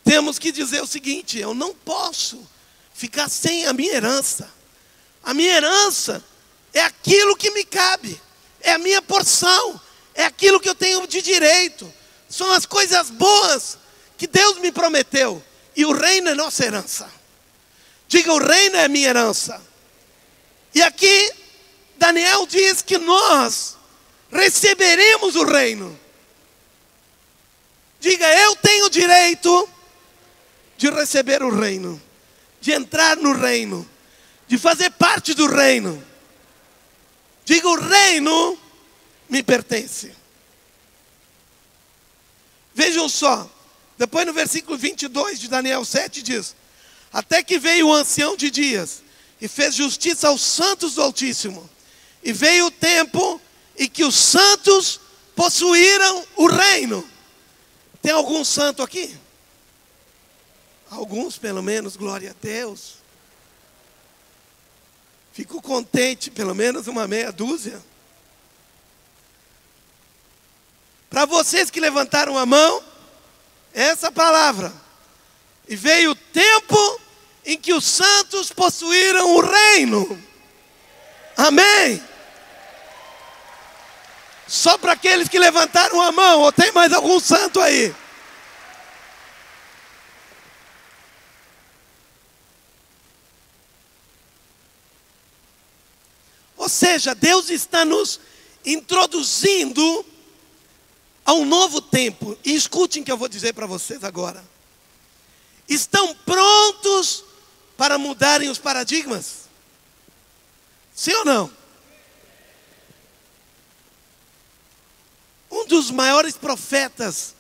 [0.05, 2.47] temos que dizer o seguinte: eu não posso
[2.95, 4.53] ficar sem a minha herança.
[5.23, 6.23] A minha herança
[6.75, 8.21] é aquilo que me cabe,
[8.61, 9.81] é a minha porção,
[10.15, 11.93] é aquilo que eu tenho de direito,
[12.29, 13.79] são as coisas boas
[14.17, 15.43] que Deus me prometeu,
[15.75, 17.11] e o reino é nossa herança.
[18.09, 19.61] Diga, o reino é minha herança.
[20.75, 21.33] E aqui,
[21.97, 23.77] Daniel diz que nós
[24.31, 25.99] receberemos o reino.
[28.01, 29.69] Diga, eu tenho direito
[30.77, 32.03] de receber o reino,
[32.61, 33.89] de entrar no reino,
[34.49, 36.03] de fazer parte do reino.
[37.45, 38.59] Diga: o reino
[39.33, 40.13] me pertence.
[42.75, 43.51] Vejam só,
[43.97, 46.55] depois no versículo 22 de Daniel 7 diz:
[47.11, 49.03] Até que veio o ancião de dias
[49.41, 51.69] e fez justiça aos santos do Altíssimo,
[52.23, 53.41] e veio o tempo
[53.79, 55.01] em que os santos
[55.35, 57.09] possuíram o reino.
[58.03, 59.17] Tem algum santo aqui?
[60.91, 62.97] Alguns, pelo menos, glória a Deus.
[65.33, 67.83] Fico contente, pelo menos uma meia dúzia.
[71.13, 72.83] Para vocês que levantaram a mão,
[73.75, 74.73] essa palavra.
[75.69, 77.01] E veio o tempo
[77.45, 80.25] em que os santos possuíram o reino.
[81.37, 82.03] Amém.
[84.49, 87.95] Só para aqueles que levantaram a mão, ou tem mais algum santo aí?
[96.57, 98.19] Ou seja, Deus está nos
[98.65, 100.07] introduzindo
[101.25, 102.37] a um novo tempo.
[102.45, 104.43] E escutem o que eu vou dizer para vocês agora.
[105.69, 107.25] Estão prontos
[107.77, 109.43] para mudarem os paradigmas?
[110.95, 111.51] Sim ou não?
[115.51, 117.35] Um dos maiores profetas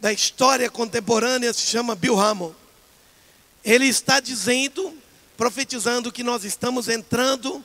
[0.00, 2.52] da história contemporânea se chama Bill Hamon.
[3.64, 4.96] Ele está dizendo,
[5.36, 7.64] profetizando que nós estamos entrando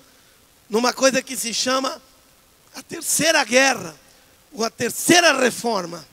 [0.69, 2.02] numa coisa que se chama
[2.76, 3.95] a terceira guerra,
[4.61, 6.05] a terceira reforma.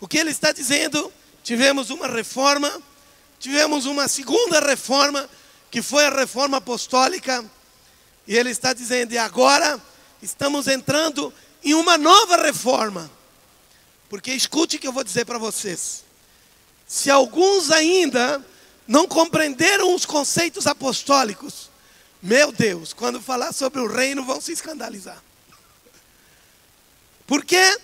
[0.00, 1.12] O que ele está dizendo?
[1.44, 2.82] Tivemos uma reforma,
[3.38, 5.28] tivemos uma segunda reforma,
[5.70, 7.44] que foi a reforma apostólica,
[8.26, 9.80] e ele está dizendo, e agora
[10.20, 13.10] estamos entrando em uma nova reforma.
[14.08, 16.04] Porque escute o que eu vou dizer para vocês.
[16.86, 18.44] Se alguns ainda
[18.86, 21.70] não compreenderam os conceitos apostólicos,
[22.22, 25.22] meu Deus, quando falar sobre o reino vão se escandalizar.
[27.26, 27.78] Por quê?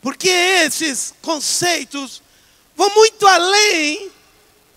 [0.00, 2.22] Porque esses conceitos
[2.76, 4.10] vão muito além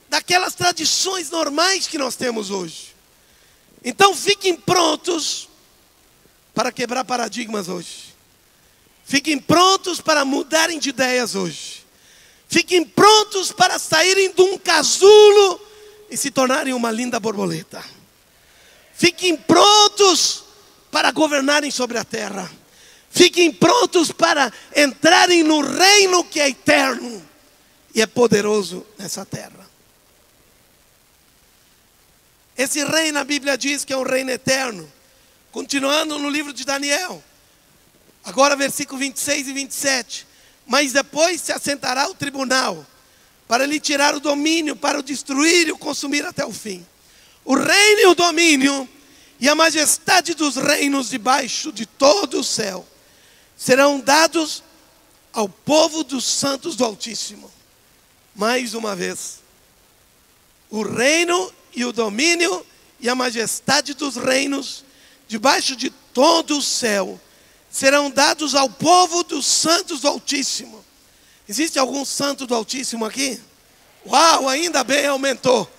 [0.09, 2.95] daquelas tradições normais que nós temos hoje.
[3.83, 5.47] Então fiquem prontos
[6.53, 8.15] para quebrar paradigmas hoje.
[9.05, 11.85] Fiquem prontos para mudarem de ideias hoje.
[12.47, 15.61] Fiquem prontos para saírem de um casulo
[16.09, 17.83] e se tornarem uma linda borboleta.
[18.93, 20.43] Fiquem prontos
[20.91, 22.58] para governarem sobre a terra.
[23.09, 27.25] Fiquem prontos para entrarem no reino que é eterno
[27.93, 29.67] e é poderoso nessa terra.
[32.57, 34.91] Esse reino, a Bíblia diz que é um reino eterno.
[35.51, 37.23] Continuando no livro de Daniel,
[38.23, 40.27] agora versículo 26 e 27.
[40.67, 42.85] Mas depois se assentará o tribunal
[43.47, 46.85] para lhe tirar o domínio, para o destruir e o consumir até o fim.
[47.43, 48.87] O reino e o domínio
[49.39, 52.85] e a majestade dos reinos debaixo de todo o céu
[53.59, 54.63] serão dados
[55.33, 57.51] ao povo dos santos do Altíssimo.
[58.33, 59.41] Mais uma vez,
[60.69, 62.65] o reino e o domínio
[63.01, 64.85] e a majestade dos reinos
[65.27, 67.19] debaixo de todo o céu
[67.69, 70.83] serão dados ao povo dos santos do Altíssimo.
[71.47, 73.41] Existe algum santo do Altíssimo aqui?
[74.07, 75.69] Uau, ainda bem, aumentou.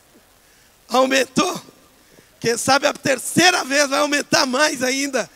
[0.88, 1.62] aumentou.
[2.38, 5.30] Quem sabe a terceira vez vai aumentar mais ainda.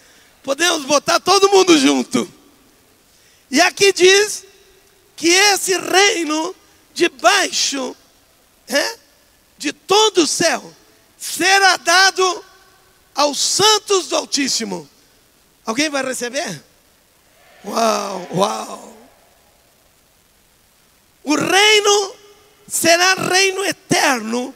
[0.48, 2.26] Podemos botar todo mundo junto.
[3.50, 4.46] E aqui diz
[5.14, 6.56] que esse reino
[6.94, 7.94] debaixo
[8.66, 8.98] é,
[9.58, 10.74] de todo o céu
[11.18, 12.42] será dado
[13.14, 14.88] aos santos do Altíssimo.
[15.66, 16.64] Alguém vai receber?
[17.62, 18.96] Uau, uau.
[21.24, 22.14] O reino
[22.66, 24.54] será reino eterno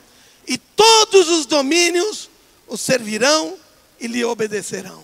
[0.48, 2.30] e todos os domínios
[2.66, 3.58] o servirão
[4.00, 5.01] e lhe obedecerão.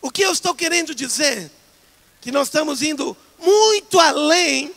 [0.00, 1.50] O que eu estou querendo dizer?
[2.20, 4.74] Que nós estamos indo muito além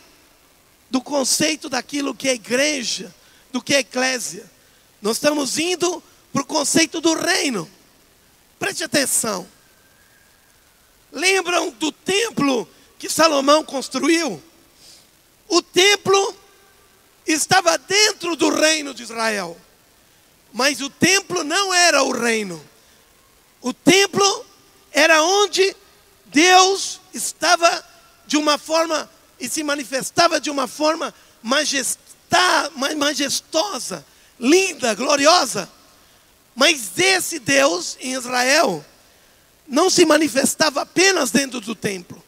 [0.90, 3.14] do conceito daquilo que é igreja,
[3.50, 4.50] do que é eclésia.
[5.00, 7.68] Nós estamos indo para o conceito do reino.
[8.58, 9.48] Preste atenção.
[11.10, 14.42] Lembram do templo que Salomão construiu?
[15.48, 16.36] O templo
[17.26, 19.58] estava dentro do reino de Israel,
[20.52, 22.62] mas o templo não era o reino.
[23.60, 24.46] O templo
[24.92, 25.74] era onde
[26.26, 27.84] Deus estava
[28.26, 31.12] de uma forma e se manifestava de uma forma
[32.96, 34.04] majestosa,
[34.38, 35.68] linda, gloriosa.
[36.54, 38.84] Mas esse Deus em Israel
[39.66, 42.22] não se manifestava apenas dentro do templo.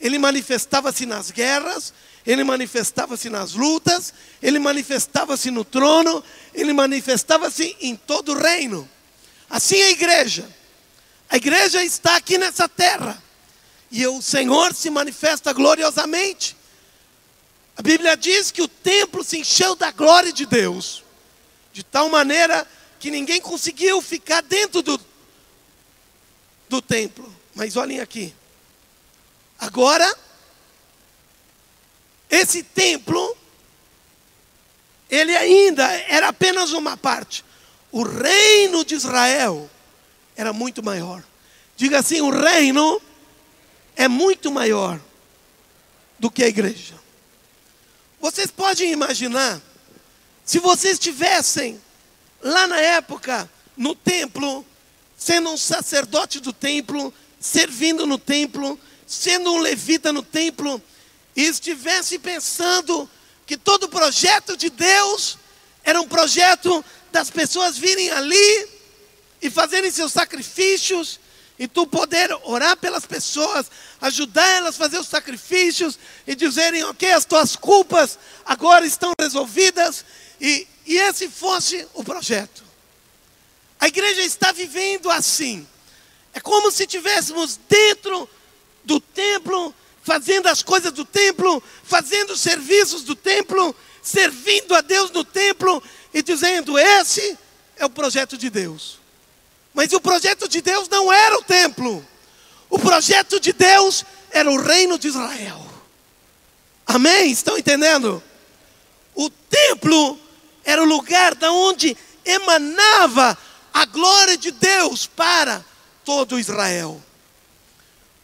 [0.00, 1.92] Ele manifestava-se nas guerras,
[2.26, 6.22] ele manifestava-se nas lutas, ele manifestava-se no trono,
[6.54, 8.88] ele manifestava-se em todo o reino.
[9.50, 10.48] Assim a igreja.
[11.34, 13.20] A igreja está aqui nessa terra.
[13.90, 16.56] E o Senhor se manifesta gloriosamente.
[17.76, 21.02] A Bíblia diz que o templo se encheu da glória de Deus,
[21.72, 22.64] de tal maneira
[23.00, 25.00] que ninguém conseguiu ficar dentro do,
[26.68, 27.28] do templo.
[27.52, 28.32] Mas olhem aqui.
[29.58, 30.16] Agora,
[32.30, 33.36] esse templo,
[35.10, 37.44] ele ainda era apenas uma parte.
[37.90, 39.68] O reino de Israel
[40.36, 41.22] era muito maior.
[41.76, 43.00] Diga assim: o reino
[43.96, 45.00] é muito maior
[46.18, 46.94] do que a igreja.
[48.20, 49.60] Vocês podem imaginar,
[50.44, 51.80] se vocês estivessem
[52.40, 54.64] lá na época, no templo,
[55.16, 60.80] sendo um sacerdote do templo, servindo no templo, sendo um levita no templo,
[61.36, 63.08] e estivesse pensando
[63.46, 65.36] que todo projeto de Deus
[65.82, 68.73] era um projeto das pessoas virem ali
[69.44, 71.20] e fazerem seus sacrifícios,
[71.58, 77.12] e tu poder orar pelas pessoas, ajudar elas a fazer os sacrifícios e dizerem, ok,
[77.12, 80.02] as tuas culpas agora estão resolvidas,
[80.40, 82.64] e, e esse fosse o projeto.
[83.78, 85.68] A igreja está vivendo assim.
[86.32, 88.26] É como se tivéssemos dentro
[88.82, 95.10] do templo fazendo as coisas do templo, fazendo os serviços do templo, servindo a Deus
[95.10, 95.82] no templo
[96.14, 97.38] e dizendo: esse
[97.76, 99.03] é o projeto de Deus.
[99.74, 102.06] Mas o projeto de Deus não era o templo,
[102.70, 105.60] o projeto de Deus era o reino de Israel.
[106.86, 107.30] Amém?
[107.30, 108.22] Estão entendendo?
[109.14, 110.18] O templo
[110.64, 113.36] era o lugar da onde emanava
[113.72, 115.64] a glória de Deus para
[116.04, 117.02] todo Israel.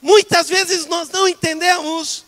[0.00, 2.24] Muitas vezes nós não entendemos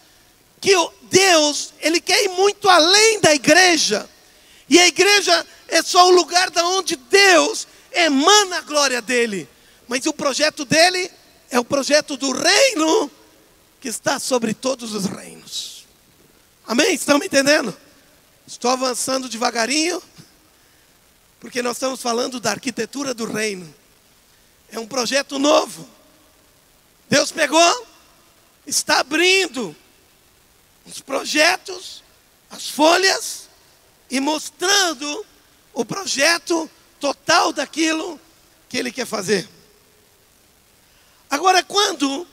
[0.61, 4.09] que Deus, ele quer ir muito além da igreja.
[4.69, 9.49] E a igreja é só o lugar da onde Deus emana a glória dele.
[9.89, 11.11] Mas o projeto dele
[11.51, 13.11] é o projeto do reino
[13.81, 15.87] que está sobre todos os reinos.
[16.67, 16.95] Amém?
[16.95, 17.77] Estão me entendendo?
[18.47, 20.03] Estou avançando devagarinho,
[21.41, 23.73] porque nós estamos falando da arquitetura do reino.
[24.71, 25.89] É um projeto novo.
[27.09, 27.87] Deus pegou,
[28.67, 29.77] está abrindo
[30.87, 32.03] os projetos,
[32.51, 33.49] as folhas
[34.11, 35.27] e mostrando
[35.75, 36.71] o projeto
[37.03, 38.19] total daquilo
[38.69, 39.49] que Ele quer fazer.
[41.29, 42.25] Agora, quando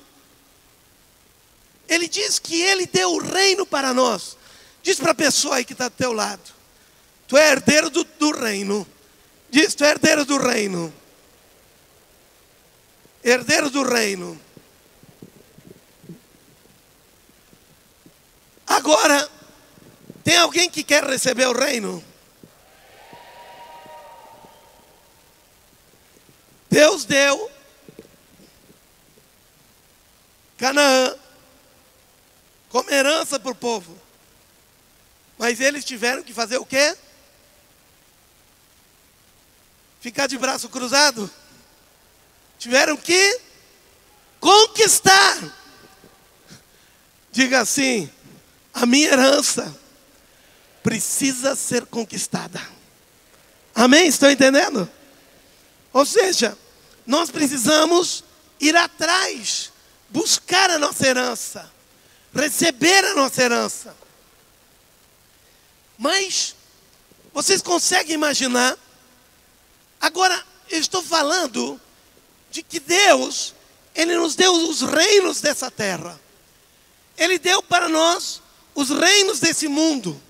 [1.88, 4.38] Ele diz que Ele deu o reino para nós,
[4.84, 6.53] diz para a pessoa aí que está do teu lado:
[7.28, 8.88] Tu é herdeiro do, do reino.
[9.49, 10.93] Diz, tu é herdeiro do reino.
[13.24, 14.39] Herdeiro do reino.
[18.67, 19.28] Agora,
[20.24, 22.03] tem alguém que quer receber o reino?
[26.70, 27.51] Deus deu
[30.57, 31.15] Canaã
[32.70, 33.97] como herança para o povo.
[35.38, 36.95] Mas eles tiveram que fazer o quê?
[40.01, 41.32] Ficar de braço cruzado?
[42.57, 43.39] Tiveram que
[44.39, 45.38] conquistar.
[47.32, 48.11] Diga assim:
[48.74, 49.74] a minha herança
[50.84, 52.61] precisa ser conquistada.
[53.74, 54.07] Amém?
[54.07, 54.89] Estão entendendo?
[55.93, 56.57] Ou seja,
[57.05, 58.23] nós precisamos
[58.59, 59.71] ir atrás,
[60.09, 61.71] buscar a nossa herança,
[62.33, 63.95] receber a nossa herança.
[65.97, 66.55] Mas,
[67.33, 68.77] vocês conseguem imaginar?
[69.99, 71.79] Agora, eu estou falando
[72.51, 73.53] de que Deus,
[73.95, 76.19] Ele nos deu os reinos dessa terra.
[77.17, 78.41] Ele deu para nós
[78.73, 80.21] os reinos desse mundo.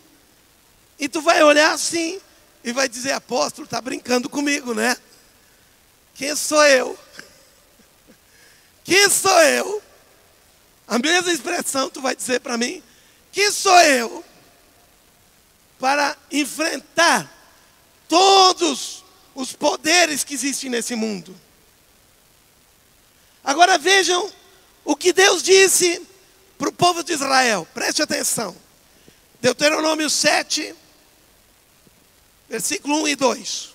[0.97, 2.20] E tu vai olhar assim
[2.64, 4.97] e vai dizer, apóstolo, está brincando comigo, né?
[6.20, 6.99] Quem sou eu?
[8.84, 9.82] Quem sou eu?
[10.86, 12.84] A mesma expressão tu vai dizer para mim.
[13.32, 14.26] Quem sou eu?
[15.80, 17.26] Para enfrentar
[18.09, 19.01] todos
[19.34, 21.34] os poderes que existem nesse mundo.
[23.41, 24.30] Agora vejam
[24.84, 26.05] o que Deus disse
[26.57, 27.65] para o povo de Israel.
[27.74, 28.53] Preste atenção.
[29.39, 30.76] Deuteronômio 7,
[32.49, 33.68] versículo 1 e 2.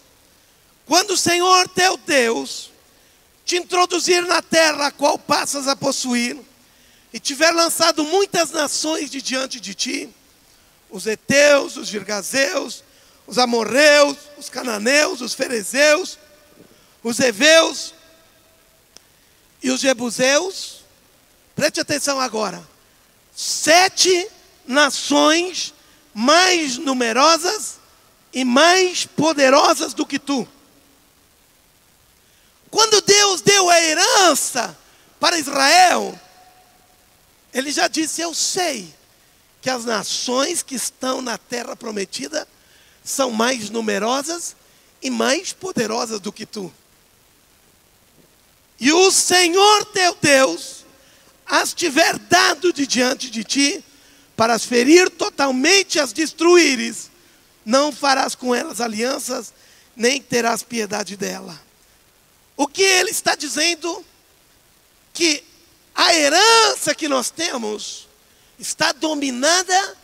[0.86, 2.70] Quando o Senhor teu Deus
[3.44, 6.38] te introduzir na terra a qual passas a possuir,
[7.14, 10.10] e tiver lançado muitas nações de diante de ti,
[10.90, 12.82] os heteus, os girgazeus,
[13.24, 16.18] os amorreus, os cananeus, os ferezeus,
[17.04, 17.94] os heveus
[19.62, 20.80] e os jebuseus,
[21.54, 22.66] preste atenção agora,
[23.32, 24.28] sete
[24.66, 25.72] nações
[26.12, 27.78] mais numerosas
[28.32, 30.48] e mais poderosas do que tu.
[32.74, 34.76] Quando Deus deu a herança
[35.20, 36.20] para Israel,
[37.52, 38.92] Ele já disse: Eu sei
[39.62, 42.48] que as nações que estão na terra prometida
[43.04, 44.56] são mais numerosas
[45.00, 46.74] e mais poderosas do que tu.
[48.80, 50.84] E o Senhor teu Deus
[51.46, 53.84] as tiver dado de diante de ti,
[54.34, 57.08] para as ferir totalmente, as destruíres,
[57.64, 59.54] não farás com elas alianças,
[59.94, 61.63] nem terás piedade dela.
[62.56, 64.04] O que ele está dizendo?
[65.12, 65.44] Que
[65.94, 68.08] a herança que nós temos
[68.58, 69.96] está dominada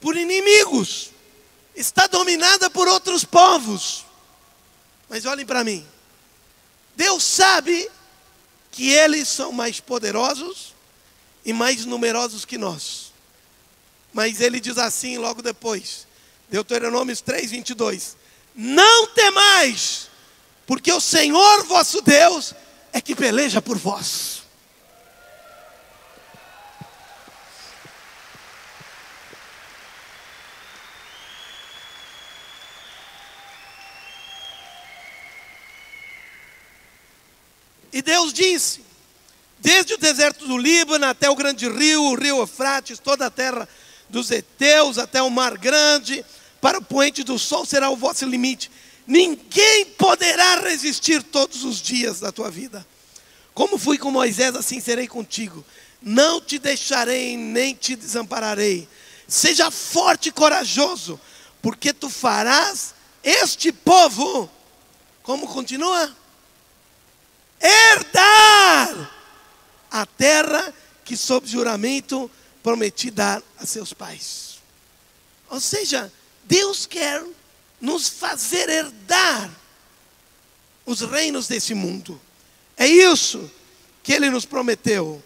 [0.00, 1.10] por inimigos,
[1.74, 4.04] está dominada por outros povos.
[5.08, 5.86] Mas olhem para mim,
[6.96, 7.90] Deus sabe
[8.70, 10.74] que eles são mais poderosos
[11.44, 13.12] e mais numerosos que nós.
[14.12, 16.06] Mas ele diz assim logo depois,
[16.48, 18.16] Deuteronômio 3, 22:
[18.54, 20.09] Não temais,
[20.70, 22.54] porque o Senhor vosso Deus
[22.92, 24.42] é que peleja por vós.
[37.92, 38.84] E Deus disse:
[39.58, 43.68] desde o deserto do Líbano até o grande rio, o rio Eufrates, toda a terra
[44.08, 46.24] dos heteus até o mar grande,
[46.60, 48.70] para o poente do sol será o vosso limite.
[49.10, 52.86] Ninguém poderá resistir todos os dias da tua vida.
[53.52, 55.66] Como fui com Moisés, assim serei contigo.
[56.00, 58.88] Não te deixarei nem te desampararei.
[59.26, 61.20] Seja forte e corajoso,
[61.60, 64.48] porque tu farás este povo,
[65.24, 66.16] como continua?
[67.60, 69.10] Herdar
[69.90, 70.72] a terra
[71.04, 72.30] que, sob juramento,
[72.62, 74.60] prometi dar a seus pais.
[75.48, 76.12] Ou seja,
[76.44, 77.24] Deus quer
[77.80, 79.50] nos fazer herdar
[80.84, 82.20] os reinos desse mundo.
[82.76, 83.50] É isso
[84.02, 85.22] que ele nos prometeu.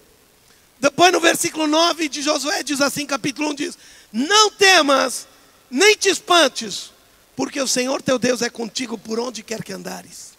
[0.78, 3.78] Depois no versículo 9 de Josué diz assim, capítulo 1 diz:
[4.12, 5.26] Não temas,
[5.70, 6.90] nem te espantes,
[7.34, 10.34] porque o Senhor teu Deus é contigo por onde quer que andares.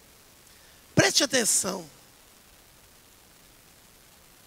[0.94, 1.84] Preste atenção.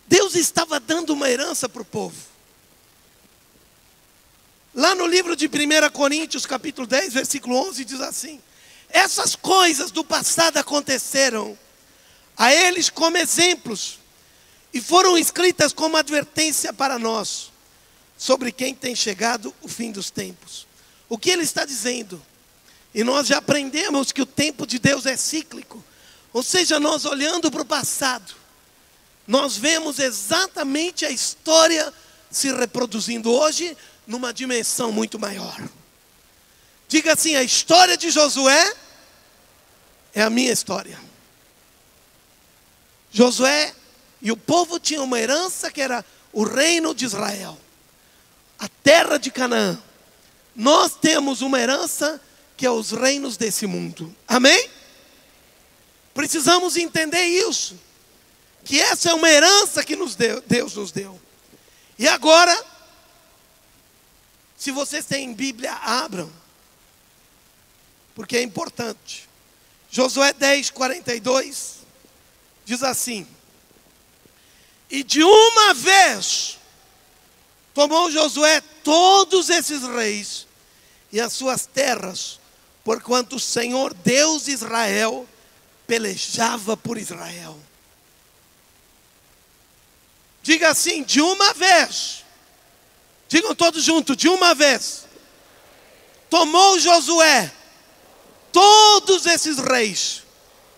[0.07, 2.28] Deus estava dando uma herança para o povo.
[4.73, 8.39] Lá no livro de 1 Coríntios, capítulo 10, versículo 11, diz assim:
[8.89, 11.57] Essas coisas do passado aconteceram
[12.37, 13.99] a eles como exemplos
[14.73, 17.51] e foram escritas como advertência para nós,
[18.17, 20.67] sobre quem tem chegado o fim dos tempos.
[21.07, 22.21] o que ele está dizendo.
[22.93, 25.83] E nós já aprendemos que o tempo de Deus é cíclico.
[26.31, 28.35] Ou seja, nós olhando para o passado,
[29.27, 31.91] nós vemos exatamente a história
[32.29, 33.75] se reproduzindo hoje
[34.09, 35.55] numa dimensão muito maior.
[36.87, 38.75] Diga assim: a história de Josué
[40.13, 40.99] é a minha história.
[43.11, 43.73] Josué
[44.19, 46.03] e o povo tinham uma herança que era
[46.33, 47.57] o reino de Israel,
[48.57, 49.79] a terra de Canaã.
[50.55, 52.19] Nós temos uma herança
[52.57, 54.13] que é os reinos desse mundo.
[54.27, 54.69] Amém?
[56.15, 57.79] Precisamos entender isso.
[58.65, 61.19] Que essa é uma herança que nos deu, Deus nos deu.
[61.97, 62.65] E agora,
[64.59, 66.29] se vocês têm Bíblia, abram.
[68.13, 69.29] Porque é importante.
[69.89, 71.77] Josué 10, 42
[72.65, 73.25] diz assim:
[74.89, 76.57] E de uma vez
[77.73, 80.45] tomou Josué todos esses reis
[81.09, 82.37] e as suas terras,
[82.83, 85.25] porquanto o Senhor Deus de Israel
[85.87, 87.57] pelejava por Israel.
[90.43, 92.25] Diga assim, de uma vez.
[93.29, 95.05] Digam todos juntos, de uma vez.
[96.29, 97.53] Tomou Josué
[98.51, 100.23] todos esses reis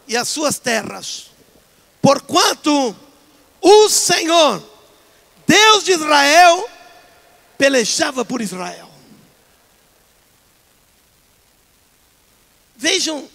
[0.05, 1.31] e as suas terras,
[2.01, 2.95] porquanto
[3.61, 4.61] o Senhor,
[5.47, 6.69] Deus de Israel,
[7.57, 8.91] pelejava por Israel.
[12.75, 13.29] Vejam,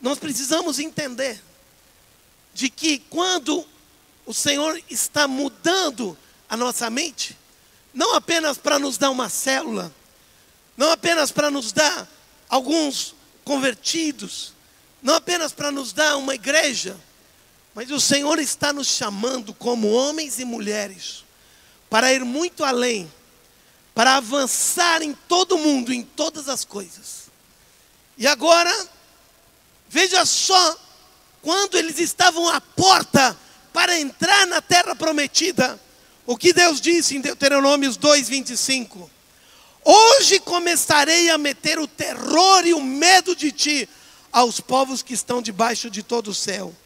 [0.00, 1.42] nós precisamos entender
[2.52, 3.66] de que quando
[4.26, 6.18] o Senhor está mudando
[6.48, 7.38] a nossa mente,
[7.92, 9.92] não apenas para nos dar uma célula,
[10.76, 12.08] não apenas para nos dar
[12.48, 13.14] alguns
[13.44, 14.52] convertidos,
[15.02, 16.96] não apenas para nos dar uma igreja,
[17.74, 21.24] mas o Senhor está nos chamando como homens e mulheres
[21.88, 23.10] para ir muito além,
[23.94, 27.28] para avançar em todo mundo, em todas as coisas.
[28.16, 28.72] E agora,
[29.88, 30.76] veja só,
[31.40, 33.36] quando eles estavam à porta
[33.72, 35.80] para entrar na terra prometida,
[36.28, 39.08] o que Deus disse em Deuteronômio 2:25:
[39.82, 43.88] Hoje começarei a meter o terror e o medo de ti
[44.30, 46.76] aos povos que estão debaixo de todo o céu.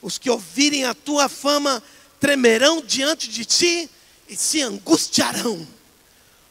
[0.00, 1.82] Os que ouvirem a tua fama
[2.18, 3.90] tremerão diante de ti
[4.26, 5.68] e se angustiarão.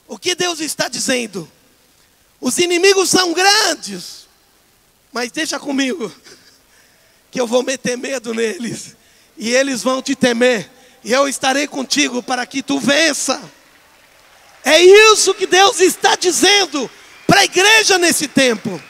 [0.08, 1.52] O que Deus está dizendo?
[2.40, 4.28] Os inimigos são grandes,
[5.12, 6.14] mas deixa comigo,
[7.32, 8.96] que eu vou meter medo neles,
[9.36, 10.70] e eles vão te temer,
[11.04, 13.42] e eu estarei contigo para que tu vença.
[14.64, 16.90] É isso que Deus está dizendo
[17.26, 18.82] para a igreja nesse tempo.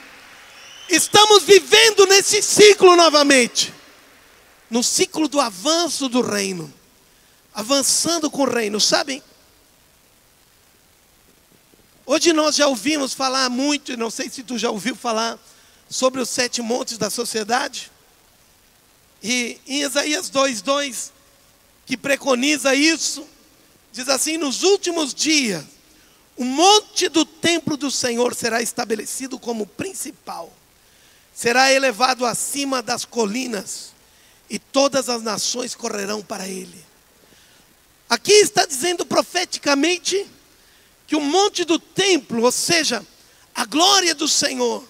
[0.89, 3.73] Estamos vivendo nesse ciclo novamente
[4.69, 6.71] no ciclo do avanço do reino
[7.51, 9.21] avançando com o reino, sabem?
[12.05, 15.37] Hoje nós já ouvimos falar muito, não sei se tu já ouviu falar
[15.89, 17.91] sobre os sete montes da sociedade.
[19.21, 21.11] E em Isaías 2:2,
[21.89, 23.27] que preconiza isso,
[23.91, 25.65] diz assim: "Nos últimos dias,
[26.37, 30.53] o monte do templo do Senhor será estabelecido como principal.
[31.33, 33.91] Será elevado acima das colinas,
[34.47, 36.85] e todas as nações correrão para ele."
[38.07, 40.27] Aqui está dizendo profeticamente
[41.07, 43.03] que o monte do templo, ou seja,
[43.55, 44.87] a glória do Senhor,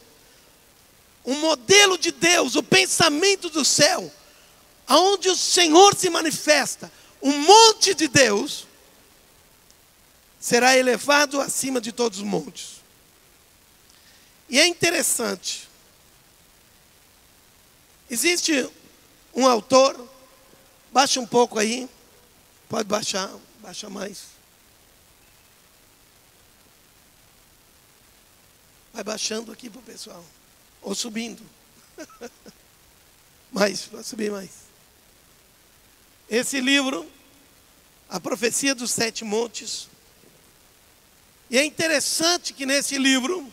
[1.24, 4.12] o modelo de Deus, o pensamento do céu,
[4.90, 8.66] aonde o Senhor se manifesta, o monte de Deus,
[10.40, 12.82] será elevado acima de todos os montes.
[14.50, 15.70] E é interessante,
[18.10, 18.68] existe
[19.36, 20.10] um autor,
[20.92, 21.88] baixa um pouco aí,
[22.68, 23.32] pode baixar,
[23.62, 24.40] baixa mais.
[28.92, 30.26] Vai baixando aqui para o pessoal.
[30.82, 31.46] Ou subindo.
[33.54, 34.69] mais, vai subir mais.
[36.30, 37.10] Esse livro,
[38.08, 39.88] A Profecia dos Sete Montes.
[41.50, 43.52] E é interessante que nesse livro,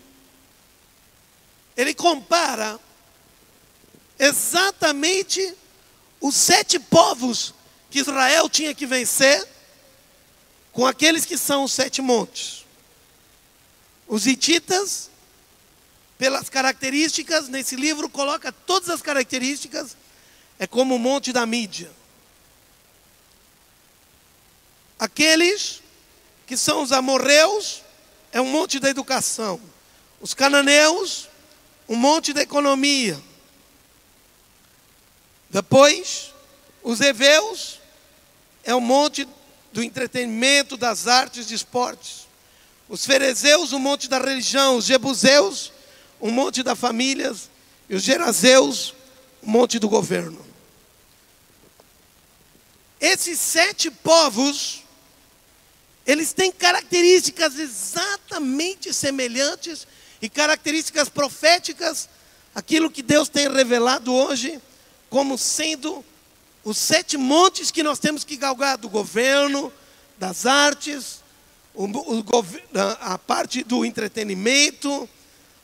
[1.75, 2.79] ele compara
[4.19, 5.55] exatamente
[6.21, 7.55] os sete povos
[7.91, 9.47] que Israel tinha que vencer
[10.73, 12.67] com aqueles que são os sete montes.
[14.07, 15.11] Os hititas,
[16.19, 19.97] pelas características, nesse livro coloca todas as características,
[20.59, 21.91] é como o monte da mídia.
[24.99, 25.83] Aqueles
[26.47, 27.83] que são os amorreus,
[28.33, 29.61] é um monte da educação.
[30.21, 31.29] Os cananeus,
[31.89, 33.21] um monte da economia.
[35.51, 36.33] Depois,
[36.83, 37.81] os heveus,
[38.63, 39.27] é o monte
[39.73, 42.27] do entretenimento, das artes, de esportes.
[42.89, 45.73] os ferezeus, o monte da religião, os jebuseus,
[46.21, 47.51] o monte das famílias,
[47.89, 48.95] e os gerazeus,
[49.43, 50.45] o monte do governo.
[53.01, 54.85] Esses sete povos,
[56.07, 59.87] eles têm características exatamente semelhantes
[60.23, 62.09] e características proféticas,
[62.55, 64.61] aquilo que Deus tem revelado hoje,
[65.11, 66.05] como sendo
[66.65, 69.73] os sete montes que nós temos que galgar do governo,
[70.19, 71.23] das artes,
[71.75, 72.25] o, o,
[73.01, 75.09] a parte do entretenimento,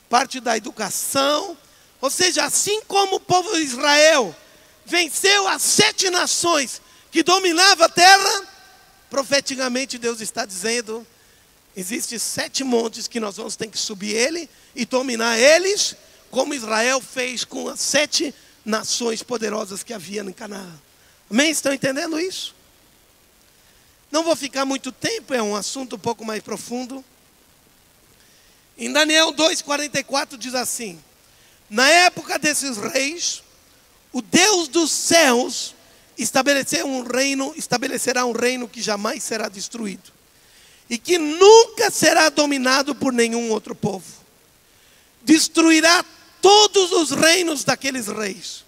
[0.09, 1.57] parte da educação.
[2.01, 4.35] Ou seja, assim como o povo de Israel
[4.85, 8.52] venceu as sete nações que dominavam a terra,
[9.13, 11.07] profeticamente Deus está dizendo:
[11.77, 15.95] existem sete montes que nós vamos ter que subir ele e dominar eles,
[16.31, 18.35] como Israel fez com as sete
[18.65, 20.81] nações poderosas que havia em Canaã.
[21.31, 21.51] Amém?
[21.51, 22.55] Estão entendendo isso?
[24.11, 27.05] Não vou ficar muito tempo, é um assunto um pouco mais profundo.
[28.79, 30.99] Em Daniel 2,44 diz assim:
[31.69, 33.43] Na época desses reis,
[34.11, 35.75] o Deus dos céus
[36.23, 40.13] estabelecer um reino, estabelecerá um reino que jamais será destruído
[40.89, 44.05] e que nunca será dominado por nenhum outro povo.
[45.23, 46.05] Destruirá
[46.41, 48.65] todos os reinos daqueles reis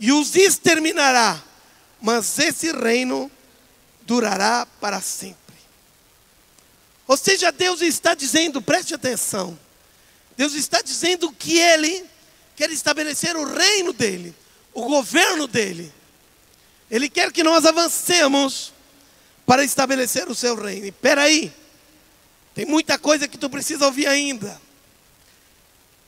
[0.00, 1.42] e os exterminará,
[2.00, 3.30] mas esse reino
[4.02, 5.36] durará para sempre.
[7.06, 9.58] Ou seja, Deus está dizendo, preste atenção,
[10.36, 12.04] Deus está dizendo que Ele
[12.56, 14.34] quer estabelecer o reino dEle,
[14.72, 15.92] o governo dEle.
[16.92, 18.70] Ele quer que nós avancemos
[19.46, 20.84] para estabelecer o seu reino.
[20.84, 21.50] Espera aí,
[22.54, 24.60] tem muita coisa que tu precisa ouvir ainda.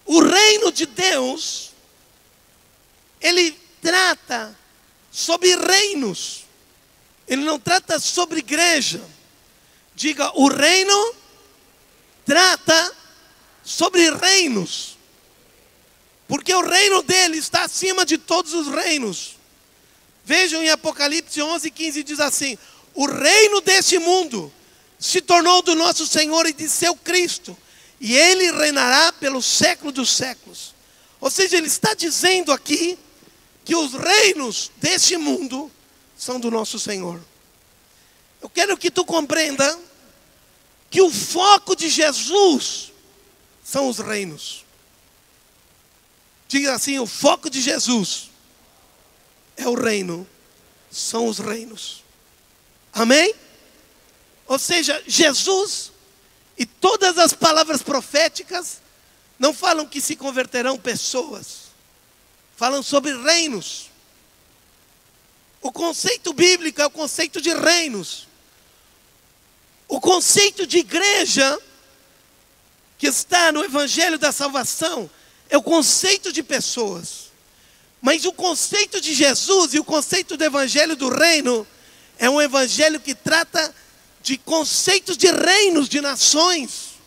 [0.04, 1.70] O reino de Deus,
[3.18, 4.54] ele trata
[5.10, 6.44] sobre reinos.
[7.26, 9.02] Ele não trata sobre igreja.
[9.94, 11.14] Diga, o reino
[12.26, 12.94] trata
[13.62, 14.98] sobre reinos.
[16.28, 19.33] Porque o reino dele está acima de todos os reinos.
[20.24, 22.56] Vejam em Apocalipse 11, 15 diz assim:
[22.94, 24.52] O reino deste mundo
[24.98, 27.56] se tornou do nosso Senhor e de seu Cristo,
[28.00, 30.74] e ele reinará pelo século dos séculos.
[31.20, 32.98] Ou seja, ele está dizendo aqui
[33.64, 35.70] que os reinos deste mundo
[36.16, 37.20] são do nosso Senhor.
[38.40, 39.78] Eu quero que tu compreenda
[40.90, 42.92] que o foco de Jesus
[43.62, 44.64] são os reinos.
[46.48, 48.30] Diga assim: o foco de Jesus
[49.56, 50.26] é o reino,
[50.90, 52.02] são os reinos.
[52.92, 53.34] Amém?
[54.46, 55.92] Ou seja, Jesus
[56.56, 58.80] e todas as palavras proféticas
[59.38, 61.72] não falam que se converterão pessoas,
[62.56, 63.90] falam sobre reinos.
[65.60, 68.28] O conceito bíblico é o conceito de reinos.
[69.88, 71.58] O conceito de igreja,
[72.98, 75.10] que está no Evangelho da Salvação,
[75.48, 77.23] é o conceito de pessoas.
[78.04, 81.66] Mas o conceito de Jesus e o conceito do Evangelho do Reino
[82.18, 83.74] é um Evangelho que trata
[84.22, 86.98] de conceitos de reinos, de nações.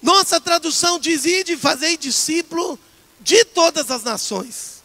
[0.00, 2.78] Nossa tradução diz: ide, fazei discípulo
[3.18, 4.84] de todas as nações.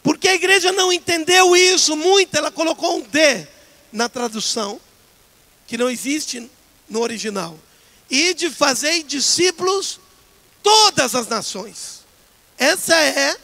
[0.00, 3.48] Porque a igreja não entendeu isso muito, ela colocou um D
[3.90, 4.80] na tradução,
[5.66, 6.48] que não existe
[6.88, 7.58] no original.
[8.08, 9.98] E de fazer discípulos
[10.62, 12.00] todas as nações.
[12.58, 13.36] Essa é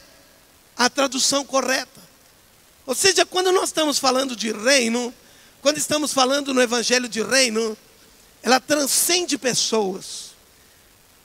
[0.77, 2.01] a tradução correta.
[2.85, 5.13] Ou seja, quando nós estamos falando de reino,
[5.61, 7.77] quando estamos falando no evangelho de reino,
[8.43, 10.31] ela transcende pessoas.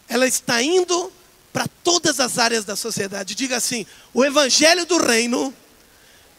[0.07, 1.11] Ela está indo
[1.53, 3.35] para todas as áreas da sociedade.
[3.35, 5.53] Diga assim: o evangelho do reino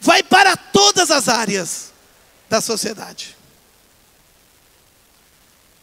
[0.01, 1.93] vai para todas as áreas
[2.49, 3.37] da sociedade.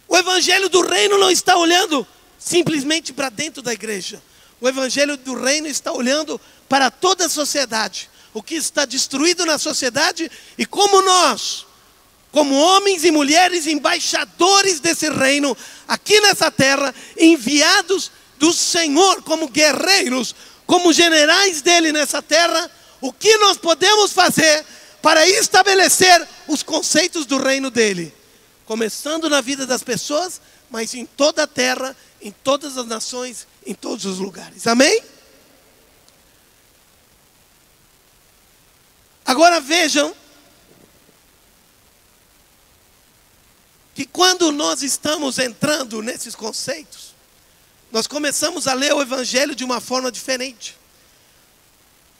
[0.06, 2.06] O evangelho do reino não está olhando
[2.40, 4.20] simplesmente para dentro da igreja.
[4.60, 8.10] O evangelho do reino está olhando para toda a sociedade.
[8.32, 11.66] O que está destruído na sociedade e como nós,
[12.32, 20.34] como homens e mulheres embaixadores desse reino aqui nessa terra, enviados do Senhor como guerreiros,
[20.66, 22.70] como generais dele nessa terra,
[23.00, 24.64] o que nós podemos fazer
[25.02, 28.14] para estabelecer os conceitos do reino dele,
[28.64, 33.74] começando na vida das pessoas, mas em toda a terra, em todas as nações, em
[33.74, 34.66] todos os lugares.
[34.66, 35.02] Amém?
[39.24, 40.14] Agora vejam
[43.94, 47.14] que quando nós estamos entrando nesses conceitos,
[47.92, 50.76] nós começamos a ler o Evangelho de uma forma diferente.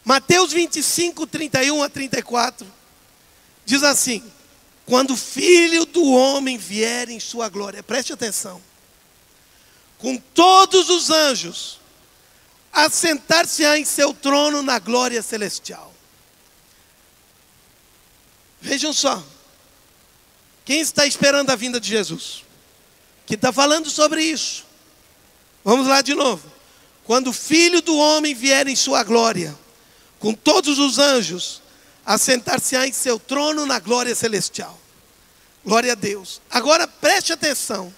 [0.05, 2.67] Mateus 25, 31 a 34,
[3.65, 4.23] diz assim:
[4.87, 8.61] quando o filho do homem vier em sua glória, preste atenção,
[10.01, 11.79] com todos os anjos,
[12.73, 15.93] assentar-se-á em seu trono na glória celestial.
[18.61, 19.23] Vejam só,
[20.65, 22.45] quem está esperando a vinda de Jesus?
[23.27, 24.65] Que está falando sobre isso.
[25.65, 26.51] Vamos lá de novo.
[27.05, 29.57] Quando o filho do homem vier em sua glória,
[30.19, 31.63] com todos os anjos,
[32.05, 34.79] assentar-se-á em seu trono na glória celestial.
[35.65, 36.41] Glória a Deus.
[36.51, 37.93] Agora preste atenção.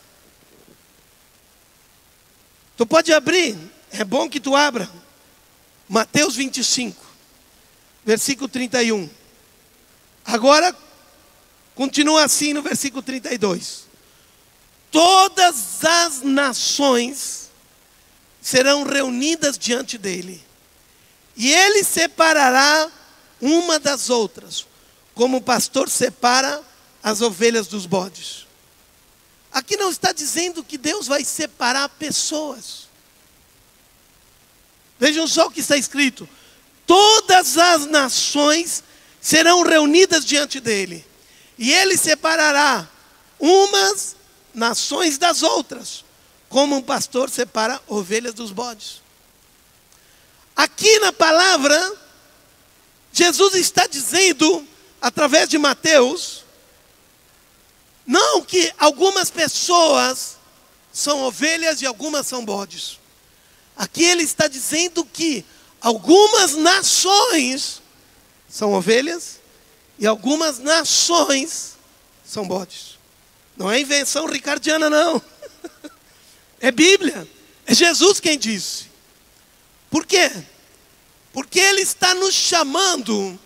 [2.77, 3.57] Tu pode abrir,
[3.91, 4.91] é bom que tu abra.
[5.89, 7.05] Mateus 25,
[8.05, 9.09] versículo 31.
[10.25, 10.75] Agora,
[11.75, 13.87] continua assim no versículo 32.
[14.91, 17.51] Todas as nações
[18.41, 20.43] serão reunidas diante dele,
[21.37, 22.91] e ele separará
[23.41, 24.67] uma das outras,
[25.15, 26.63] como o pastor separa
[27.03, 28.42] as ovelhas dos bodes.
[29.53, 32.89] Aqui não está dizendo que Deus vai separar pessoas.
[34.99, 36.29] Vejam só o que está escrito:
[36.87, 38.83] todas as nações
[39.21, 41.05] serão reunidas diante dele,
[41.59, 42.89] e ele separará
[43.39, 44.17] umas
[44.55, 46.05] nações das outras,
[46.49, 49.03] como um pastor separa ovelhas dos bodes.
[50.57, 51.95] Aqui na palavra,
[53.13, 54.67] Jesus está dizendo,
[55.01, 56.42] através de Mateus,
[58.07, 60.37] não que algumas pessoas
[60.93, 62.99] são ovelhas e algumas são bodes.
[63.77, 65.45] Aqui ele está dizendo que
[65.81, 67.81] algumas nações
[68.49, 69.41] são ovelhas
[69.99, 71.77] e algumas nações
[72.25, 72.99] são bodes.
[73.57, 75.21] Não é invenção ricardiana, não.
[76.65, 77.29] É Bíblia.
[77.67, 78.87] É Jesus quem disse.
[79.91, 80.31] Por quê?
[81.33, 83.37] Porque Ele está nos chamando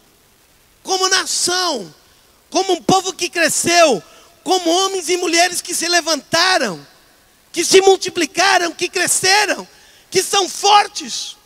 [0.83, 1.93] como nação,
[2.51, 4.03] como um povo que cresceu,
[4.47, 6.87] como homens e mulheres que se levantaram,
[7.53, 9.67] que se multiplicaram, que cresceram,
[10.11, 11.37] que são fortes,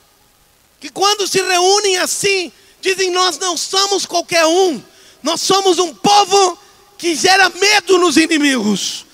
[0.78, 4.82] que quando se reúnem assim, Dizem: Nós não somos qualquer um,
[5.22, 6.58] nós somos um povo
[6.96, 9.04] que gera medo nos inimigos.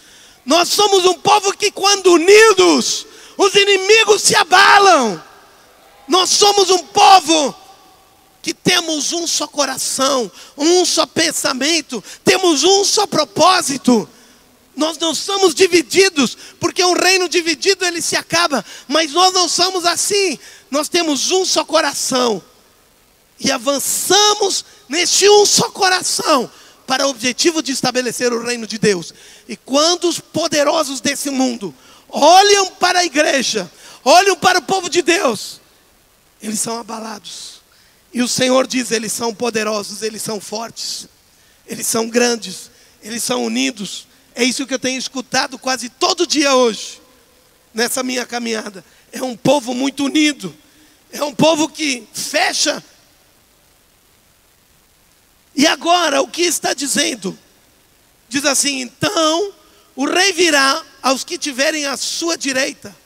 [0.45, 3.07] Nós somos um povo que, quando unidos,
[3.37, 5.23] os inimigos se abalam.
[6.07, 7.55] Nós somos um povo
[8.47, 14.09] que temos um só coração, um só pensamento, temos um só propósito.
[14.77, 19.85] Nós não somos divididos, porque um reino dividido ele se acaba, mas nós não somos
[19.85, 20.39] assim.
[20.71, 22.41] Nós temos um só coração
[23.41, 26.49] e avançamos neste um só coração
[26.87, 29.13] para o objetivo de estabelecer o reino de Deus.
[29.49, 31.75] E quando os poderosos desse mundo
[32.09, 33.69] olham para a igreja,
[34.05, 35.61] olham para o povo de Deus,
[36.41, 37.56] eles são abalados.
[38.17, 41.07] E o Senhor diz: eles são poderosos, eles são fortes,
[41.67, 42.71] eles são grandes,
[43.03, 44.09] eles são unidos.
[44.35, 46.99] É isso que eu tenho escutado quase todo dia hoje,
[47.75, 48.83] nessa minha caminhada.
[49.13, 50.57] É um povo muito unido,
[51.13, 52.83] é um povo que fecha
[55.55, 57.39] e agora, o que está dizendo?
[58.31, 59.53] Diz assim: então
[59.95, 62.97] o rei virá aos que tiverem a sua direita.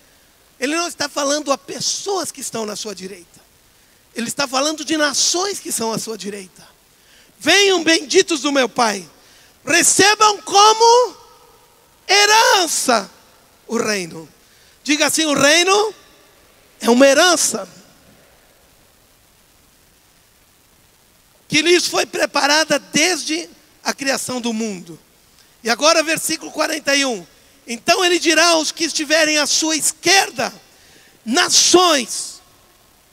[0.61, 3.40] Ele não está falando a pessoas que estão na sua direita.
[4.15, 6.69] Ele está falando de nações que são à sua direita.
[7.39, 9.09] Venham benditos do meu Pai,
[9.65, 11.17] recebam como
[12.09, 13.11] herança
[13.67, 14.29] o reino.
[14.83, 15.95] Diga assim: o reino
[16.81, 17.69] é uma herança.
[21.51, 23.51] que lhes foi preparada desde
[23.83, 24.97] a criação do mundo.
[25.65, 27.27] E agora, versículo 41.
[27.67, 30.55] Então ele dirá aos que estiverem à sua esquerda,
[31.25, 32.30] nações,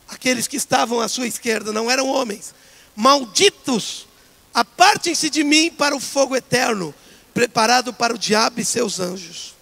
[0.07, 2.53] aqueles que estavam à sua esquerda não eram homens,
[2.95, 4.07] malditos,
[4.53, 6.93] apartem-se de mim para o fogo eterno,
[7.33, 9.55] preparado para o diabo e seus anjos.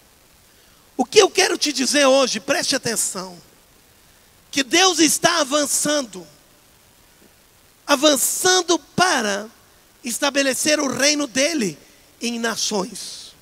[0.96, 3.36] O que eu quero te dizer hoje, preste atenção,
[4.50, 6.26] que Deus está avançando
[7.86, 9.48] avançando para
[10.02, 11.78] estabelecer o reino dele
[12.20, 13.34] em nações.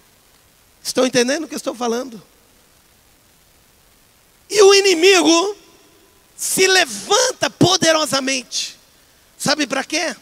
[0.82, 2.22] Estão entendendo o que eu estou falando?
[4.50, 5.56] E o inimigo
[6.44, 8.78] se levanta poderosamente.
[9.38, 10.14] Sabe para quê?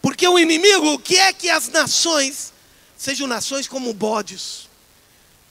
[0.00, 2.54] Porque o inimigo o que é que as nações
[2.96, 4.66] sejam nações como bodes,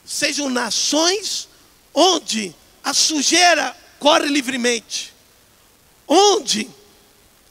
[0.04, 1.48] sejam nações
[1.94, 5.14] onde a sujeira corre livremente,
[6.08, 6.68] onde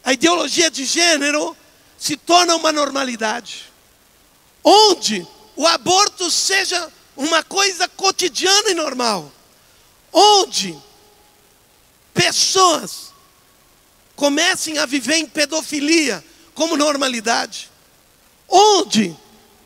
[0.02, 1.56] a ideologia de gênero
[1.96, 3.72] se torna uma normalidade.
[4.64, 9.30] Onde o aborto seja uma coisa cotidiana e normal.
[10.12, 10.76] Onde
[12.16, 13.12] pessoas
[14.16, 17.70] comecem a viver em pedofilia como normalidade.
[18.48, 19.14] Onde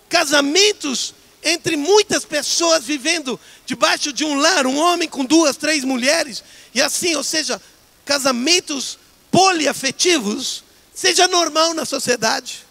[0.08, 6.42] casamentos entre muitas pessoas vivendo debaixo de um lar, um homem com duas, três mulheres,
[6.74, 7.62] e assim, ou seja,
[8.04, 8.98] casamentos
[9.30, 12.66] poliafetivos, seja normal na sociedade.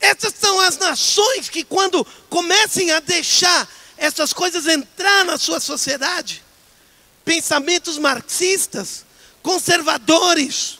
[0.00, 6.45] Essas são as nações que, quando comecem a deixar essas coisas entrar na sua sociedade,
[7.26, 9.04] pensamentos marxistas,
[9.42, 10.78] conservadores,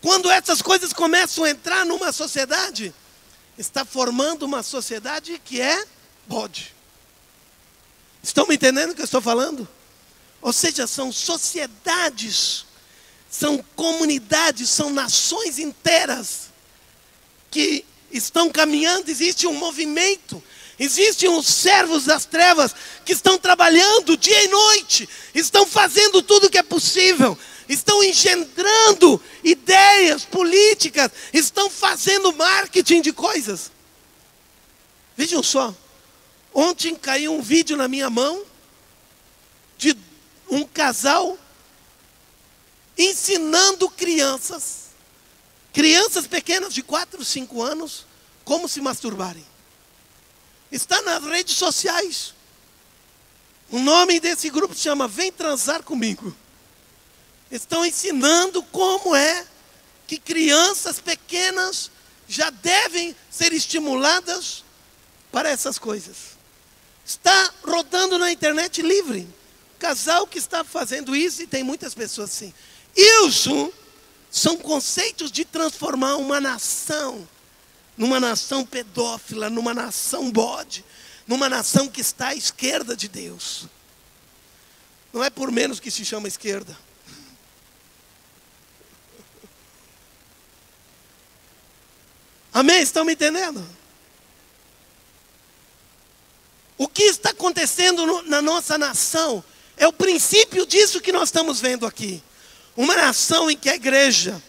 [0.00, 2.94] quando essas coisas começam a entrar numa sociedade,
[3.58, 5.84] está formando uma sociedade que é
[6.28, 6.72] bode.
[8.22, 9.68] Estão me entendendo o que eu estou falando?
[10.40, 12.64] Ou seja, são sociedades,
[13.28, 16.50] são comunidades, são nações inteiras
[17.50, 20.42] que estão caminhando, existe um movimento,
[20.82, 22.74] existem os servos das trevas
[23.04, 29.22] que estão trabalhando dia e noite, estão fazendo tudo o que é possível, estão engendrando
[29.44, 33.70] ideias políticas, estão fazendo marketing de coisas.
[35.16, 35.72] Vejam só,
[36.52, 38.42] ontem caiu um vídeo na minha mão
[39.78, 39.96] de
[40.50, 41.38] um casal
[42.98, 44.88] ensinando crianças,
[45.72, 48.04] crianças pequenas de 4, 5 anos,
[48.44, 49.51] como se masturbarem.
[50.72, 52.34] Está nas redes sociais.
[53.70, 56.34] O nome desse grupo chama Vem Transar Comigo
[57.52, 59.46] estão ensinando como é
[60.06, 61.90] que crianças pequenas
[62.26, 64.64] já devem ser estimuladas
[65.30, 66.32] para essas coisas.
[67.04, 69.28] Está rodando na internet livre.
[69.78, 72.54] Casal que está fazendo isso e tem muitas pessoas assim.
[72.96, 73.72] Isso
[74.30, 77.28] são conceitos de transformar uma nação
[77.96, 80.84] numa nação pedófila, numa nação bode,
[81.26, 83.66] numa nação que está à esquerda de Deus.
[85.12, 86.76] Não é por menos que se chama esquerda.
[92.52, 92.82] Amém?
[92.82, 93.64] Estão me entendendo?
[96.78, 99.44] O que está acontecendo no, na nossa nação
[99.76, 102.20] é o princípio disso que nós estamos vendo aqui.
[102.76, 104.42] Uma nação em que a igreja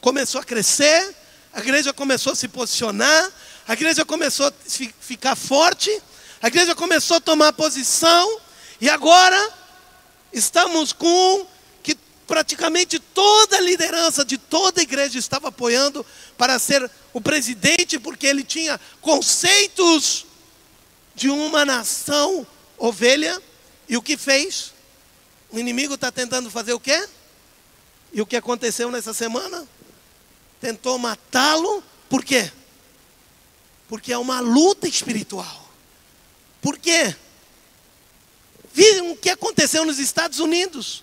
[0.00, 1.14] começou a crescer,
[1.52, 3.30] a igreja começou a se posicionar,
[3.66, 4.52] a igreja começou a
[5.00, 5.90] ficar forte,
[6.40, 8.40] a igreja começou a tomar posição,
[8.80, 9.52] e agora
[10.32, 11.46] estamos com
[11.82, 11.96] que
[12.26, 16.04] praticamente toda a liderança de toda a igreja estava apoiando
[16.38, 20.26] para ser o presidente, porque ele tinha conceitos
[21.14, 22.46] de uma nação
[22.78, 23.40] ovelha.
[23.88, 24.72] E o que fez?
[25.50, 27.08] O inimigo está tentando fazer o quê?
[28.12, 29.66] E o que aconteceu nessa semana?
[30.60, 32.50] Tentou matá-lo, por quê?
[33.88, 35.68] Porque é uma luta espiritual.
[36.60, 37.14] Por quê?
[38.72, 41.02] Viram o que aconteceu nos Estados Unidos?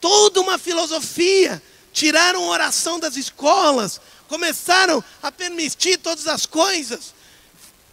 [0.00, 1.62] Toda uma filosofia.
[1.92, 7.14] Tiraram oração das escolas, começaram a permitir todas as coisas.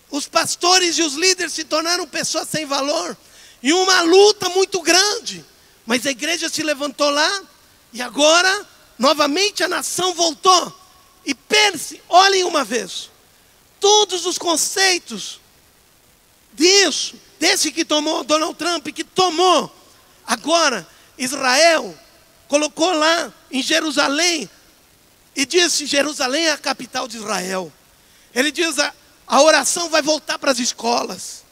[0.09, 3.15] Os pastores e os líderes se tornaram pessoas sem valor.
[3.61, 5.45] E uma luta muito grande.
[5.85, 7.43] Mas a igreja se levantou lá.
[7.93, 10.80] E agora, novamente, a nação voltou.
[11.25, 13.09] E pense, olhem uma vez.
[13.79, 15.39] Todos os conceitos
[16.53, 19.73] disso, desse que tomou Donald Trump, que tomou.
[20.25, 21.97] Agora, Israel
[22.47, 24.49] colocou lá em Jerusalém
[25.35, 27.71] e disse: Jerusalém é a capital de Israel.
[28.33, 28.93] Ele diz: a,
[29.27, 31.43] a oração vai voltar para as escolas.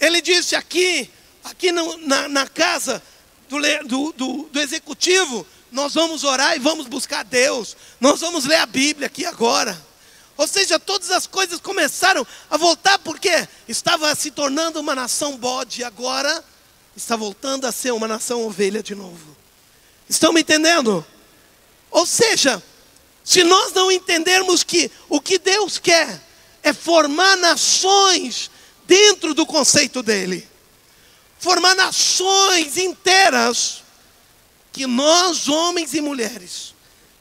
[0.00, 1.10] Ele disse aqui,
[1.44, 3.02] aqui no, na, na, casa
[3.48, 7.76] do, do, do, do executivo, nós vamos orar e vamos buscar Deus.
[8.00, 9.78] Nós vamos ler a Bíblia aqui agora.
[10.36, 15.82] Ou seja, todas as coisas começaram a voltar porque estava se tornando uma nação bode
[15.82, 16.44] agora
[16.98, 19.36] está voltando a ser uma nação ovelha de novo.
[20.08, 21.06] Estão me entendendo?
[21.90, 22.62] Ou seja,
[23.22, 26.20] se nós não entendermos que o que Deus quer
[26.62, 28.50] é formar nações
[28.86, 30.46] dentro do conceito dele,
[31.38, 33.84] formar nações inteiras,
[34.72, 36.74] que nós, homens e mulheres,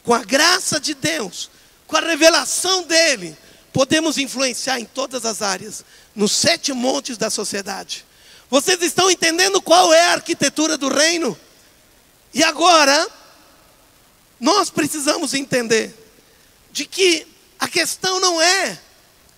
[0.03, 1.49] com a graça de Deus,
[1.85, 3.37] com a revelação dele,
[3.73, 5.83] podemos influenciar em todas as áreas,
[6.15, 8.05] nos sete montes da sociedade.
[8.49, 11.37] Vocês estão entendendo qual é a arquitetura do reino?
[12.33, 13.07] E agora,
[14.39, 15.93] nós precisamos entender
[16.71, 17.27] de que
[17.59, 18.79] a questão não é,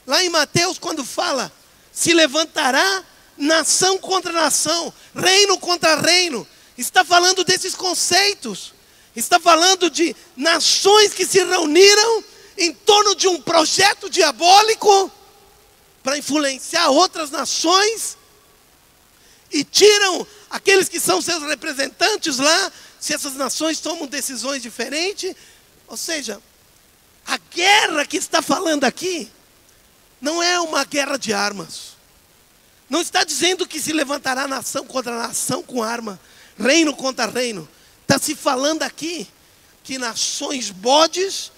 [0.06, 1.52] lá em Mateus, quando fala,
[1.92, 3.04] se levantará
[3.38, 6.48] nação contra nação, reino contra reino,
[6.82, 8.74] está falando desses conceitos,
[9.16, 12.24] está falando de nações que se reuniram
[12.58, 15.12] em torno de um projeto diabólico
[16.02, 18.18] para influenciar outras nações
[19.52, 25.34] e tiram aqueles que são seus representantes lá se essas nações tomam decisões diferentes.
[25.88, 26.42] Ou seja,
[27.26, 29.30] a guerra que está falando aqui
[30.22, 31.98] não é uma guerra de armas.
[32.90, 36.20] Não está dizendo que se levantará nação contra nação com arma,
[36.60, 37.68] reino contra reino.
[38.02, 39.28] Está se falando aqui
[39.84, 41.52] que nações bodes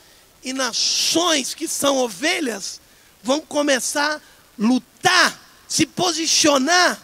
[0.43, 2.79] e nações que são ovelhas
[3.23, 4.21] vão começar a
[4.57, 7.01] lutar, se posicionar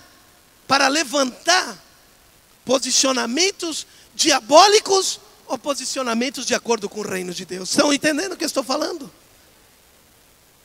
[0.67, 1.77] para levantar
[2.65, 7.69] posicionamentos diabólicos ou posicionamentos de acordo com o reino de Deus.
[7.69, 9.11] Estão entendendo o que eu estou falando?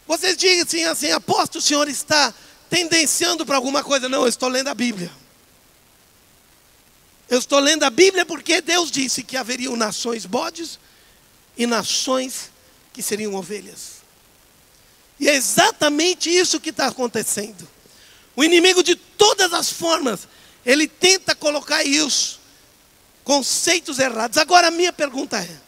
[0.06, 2.34] Vocês dizem assim, apóstolo, o senhor está
[2.68, 4.08] tendenciando para alguma coisa.
[4.08, 5.21] Não, eu estou lendo a Bíblia.
[7.32, 10.78] Eu estou lendo a Bíblia porque Deus disse que haveriam nações bodes
[11.56, 12.50] e nações
[12.92, 14.02] que seriam ovelhas.
[15.18, 17.66] E é exatamente isso que está acontecendo.
[18.36, 20.28] O inimigo, de todas as formas,
[20.62, 22.38] ele tenta colocar isso,
[23.24, 24.36] conceitos errados.
[24.36, 25.58] Agora, a minha pergunta é: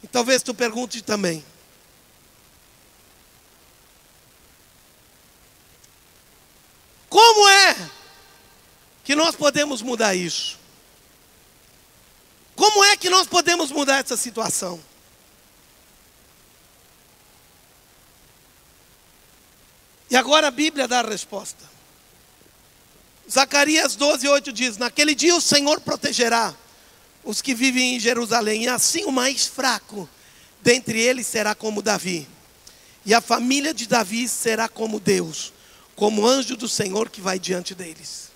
[0.00, 1.44] e talvez tu pergunte também.
[7.08, 7.90] Como é
[9.02, 10.57] que nós podemos mudar isso?
[12.58, 14.80] Como é que nós podemos mudar essa situação?
[20.10, 21.64] E agora a Bíblia dá a resposta.
[23.30, 26.52] Zacarias 12, 8 diz: Naquele dia o Senhor protegerá
[27.22, 30.08] os que vivem em Jerusalém, e assim o mais fraco
[30.60, 32.26] dentre eles será como Davi,
[33.06, 35.52] e a família de Davi será como Deus,
[35.94, 38.32] como anjo do Senhor que vai diante deles.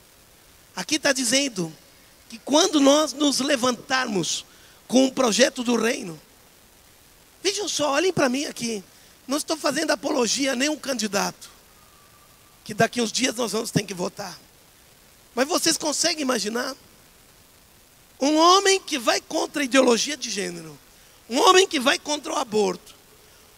[0.77, 1.77] Aqui está dizendo
[2.33, 4.47] que quando nós nos levantarmos
[4.89, 6.19] com o um projeto do reino,
[7.43, 8.83] vejam só, olhem para mim aqui,
[9.29, 11.51] não estou fazendo apologia a nenhum candidato
[12.65, 14.41] que daqui uns dias nós vamos ter que votar.
[15.35, 16.75] Mas vocês conseguem imaginar?
[18.19, 20.79] Um homem que vai contra a ideologia de gênero,
[21.29, 22.95] um homem que vai contra o aborto,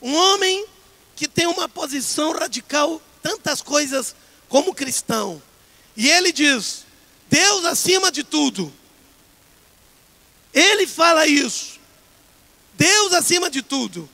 [0.02, 0.66] um homem
[1.14, 4.16] que tem uma posição radical, tantas coisas
[4.48, 5.40] como cristão,
[5.96, 6.83] e ele diz:
[7.28, 8.72] Deus acima de tudo.
[10.52, 11.80] Ele fala isso.
[12.74, 14.08] Deus acima de tudo.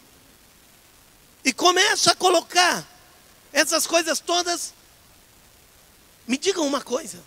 [1.44, 2.86] E começa a colocar
[3.52, 4.72] essas coisas todas
[6.30, 7.20] me digam uma coisa.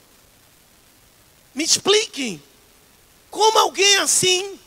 [1.54, 2.42] Me expliquem
[3.30, 4.58] como alguém assim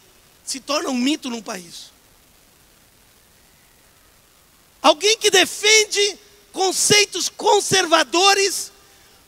[0.45, 1.91] se torna um mito num país.
[4.83, 6.19] Alguém que defende
[6.53, 8.71] conceitos conservadores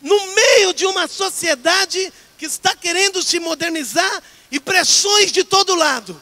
[0.00, 6.20] no meio de uma sociedade que está querendo se modernizar e pressões de todo lado.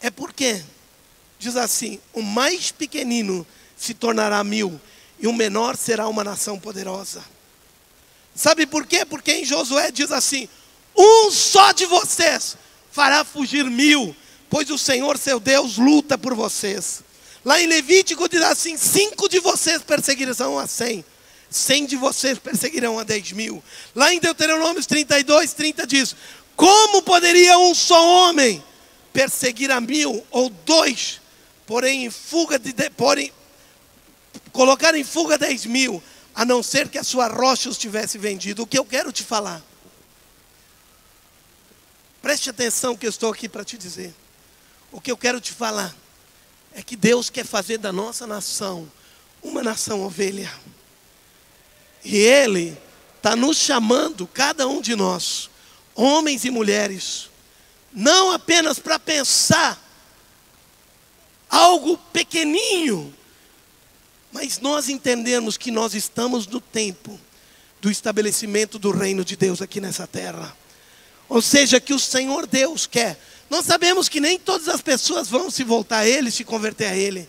[0.00, 0.62] É porque,
[1.38, 3.46] diz assim: o mais pequenino
[3.76, 4.80] se tornará mil
[5.18, 7.24] e o menor será uma nação poderosa.
[8.34, 9.04] Sabe por quê?
[9.04, 10.48] Porque em Josué diz assim:
[10.96, 12.56] um só de vocês
[12.92, 14.14] fará fugir mil,
[14.48, 17.02] pois o Senhor seu Deus luta por vocês.
[17.44, 21.04] Lá em Levítico diz assim: cinco de vocês perseguirão a cem,
[21.50, 23.62] cem de vocês perseguirão a dez mil.
[23.94, 26.14] Lá em Deuteronômio 32, 30 diz:
[26.58, 28.62] como poderia um só homem
[29.12, 31.20] perseguir a mil ou dois,
[31.64, 33.32] porém em fuga de, porém,
[34.52, 36.02] colocar em fuga 10 mil,
[36.34, 38.64] a não ser que a sua rocha os tivesse vendido.
[38.64, 39.62] O que eu quero te falar?
[42.20, 44.12] Preste atenção que eu estou aqui para te dizer.
[44.90, 45.94] O que eu quero te falar
[46.72, 48.90] é que Deus quer fazer da nossa nação
[49.42, 50.52] uma nação ovelha.
[52.08, 52.74] E Ele
[53.18, 55.50] está nos chamando, cada um de nós,
[55.94, 57.28] homens e mulheres,
[57.92, 59.78] não apenas para pensar
[61.50, 63.14] algo pequeninho,
[64.32, 67.20] mas nós entendemos que nós estamos no tempo
[67.78, 70.56] do estabelecimento do reino de Deus aqui nessa terra.
[71.28, 73.20] Ou seja, que o Senhor Deus quer.
[73.50, 76.96] Nós sabemos que nem todas as pessoas vão se voltar a Ele, se converter a
[76.96, 77.28] Ele.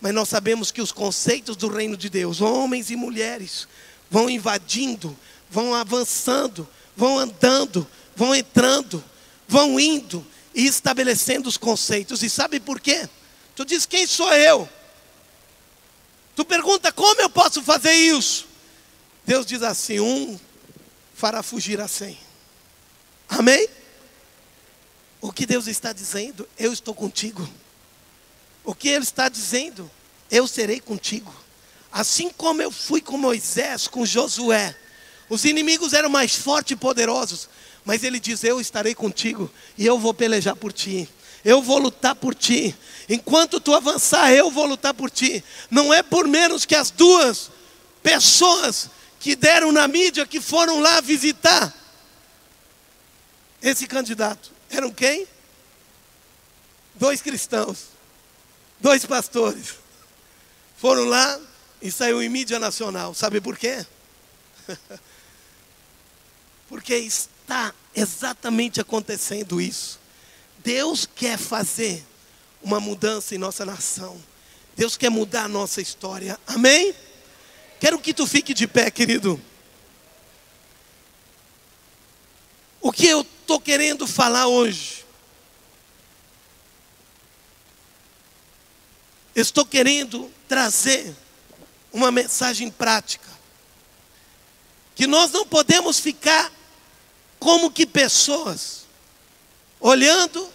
[0.00, 3.66] Mas nós sabemos que os conceitos do reino de Deus, homens e mulheres,
[4.10, 5.16] vão invadindo,
[5.50, 9.02] vão avançando, vão andando, vão entrando,
[9.46, 10.24] vão indo
[10.54, 12.22] e estabelecendo os conceitos.
[12.22, 13.08] E sabe por quê?
[13.54, 14.68] Tu diz: quem sou eu?
[16.36, 18.46] Tu pergunta como eu posso fazer isso?
[19.24, 20.38] Deus diz assim: um
[21.14, 22.18] fará fugir a cem.
[23.28, 23.68] Amém?
[25.20, 27.48] O que Deus está dizendo, eu estou contigo.
[28.62, 29.90] O que Ele está dizendo,
[30.30, 31.34] eu serei contigo.
[31.94, 34.76] Assim como eu fui com Moisés, com Josué.
[35.30, 37.48] Os inimigos eram mais fortes e poderosos.
[37.86, 41.08] Mas ele diz: Eu estarei contigo e eu vou pelejar por ti
[41.44, 42.74] eu vou lutar por ti.
[43.08, 45.44] Enquanto tu avançar, eu vou lutar por ti.
[45.70, 47.50] Não é por menos que as duas
[48.02, 48.88] pessoas
[49.20, 51.72] que deram na mídia que foram lá visitar
[53.60, 54.50] esse candidato.
[54.70, 55.26] Eram quem?
[56.94, 57.88] Dois cristãos,
[58.80, 59.74] dois pastores.
[60.78, 61.38] Foram lá
[61.84, 63.12] e saiu em mídia nacional.
[63.12, 63.84] Sabe por quê?
[66.66, 70.00] Porque está exatamente acontecendo isso.
[70.64, 72.02] Deus quer fazer
[72.62, 74.18] uma mudança em nossa nação.
[74.74, 76.40] Deus quer mudar a nossa história.
[76.46, 76.94] Amém?
[77.78, 79.38] Quero que tu fique de pé, querido.
[82.80, 85.04] O que eu estou querendo falar hoje?
[89.36, 91.14] Estou querendo trazer
[91.94, 93.30] uma mensagem prática.
[94.96, 96.52] Que nós não podemos ficar
[97.38, 98.84] como que pessoas
[99.80, 100.52] olhando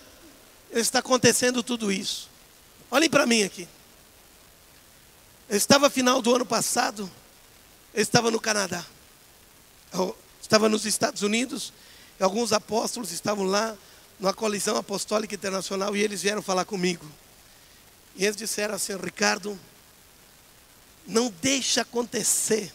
[0.71, 2.29] está acontecendo tudo isso.
[2.91, 3.67] Olhem para mim aqui.
[5.47, 7.09] Eu estava final do ano passado,
[7.93, 8.85] eu estava no Canadá.
[9.93, 11.73] Eu estava nos Estados Unidos,
[12.19, 13.75] alguns apóstolos estavam lá
[14.19, 17.09] numa colisão apostólica internacional e eles vieram falar comigo.
[18.15, 19.57] E eles disseram assim: Ricardo,
[21.09, 22.71] não deixa acontecer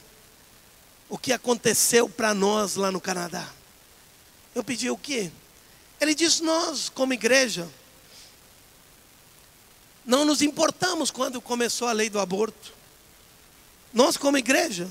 [1.09, 3.49] o que aconteceu para nós lá no Canadá.
[4.55, 5.30] Eu pedi o quê?
[6.01, 7.68] Ele disse: Nós, como igreja,
[10.05, 12.72] não nos importamos quando começou a lei do aborto.
[13.93, 14.89] Nós, como igreja,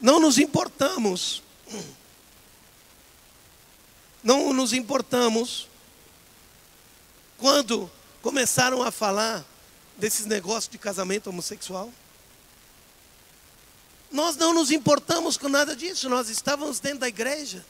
[0.00, 1.42] não nos importamos.
[4.22, 5.68] Não nos importamos
[7.38, 7.90] quando
[8.22, 9.44] começaram a falar
[9.96, 11.92] desses negócios de casamento homossexual.
[14.10, 17.64] Nós não nos importamos com nada disso, nós estávamos dentro da igreja,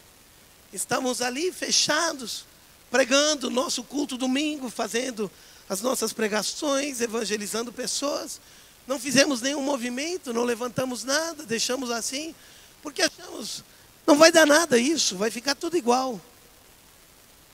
[0.73, 2.45] estávamos ali fechados,
[2.91, 5.31] pregando nosso culto domingo, fazendo
[5.69, 8.41] as nossas pregações, evangelizando pessoas.
[8.87, 12.35] Não fizemos nenhum movimento, não levantamos nada, deixamos assim,
[12.83, 13.65] porque achamos,
[14.07, 16.21] não vai dar nada isso, vai ficar tudo igual.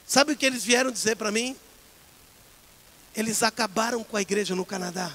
[0.07, 1.57] Sabe o que eles vieram dizer para mim?
[3.15, 5.13] Eles acabaram com a igreja no Canadá.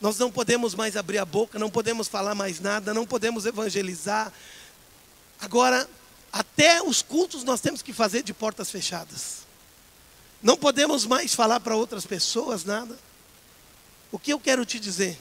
[0.00, 4.32] Nós não podemos mais abrir a boca, não podemos falar mais nada, não podemos evangelizar.
[5.40, 5.88] Agora,
[6.32, 9.38] até os cultos nós temos que fazer de portas fechadas.
[10.42, 12.96] Não podemos mais falar para outras pessoas nada.
[14.12, 15.18] O que eu quero te dizer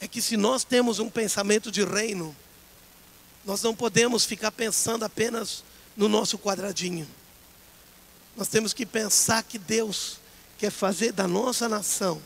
[0.00, 2.34] é que se nós temos um pensamento de reino,
[3.44, 5.62] nós não podemos ficar pensando apenas
[5.96, 7.08] no nosso quadradinho.
[8.36, 10.18] Nós temos que pensar que Deus
[10.58, 12.18] quer fazer da nossa nação,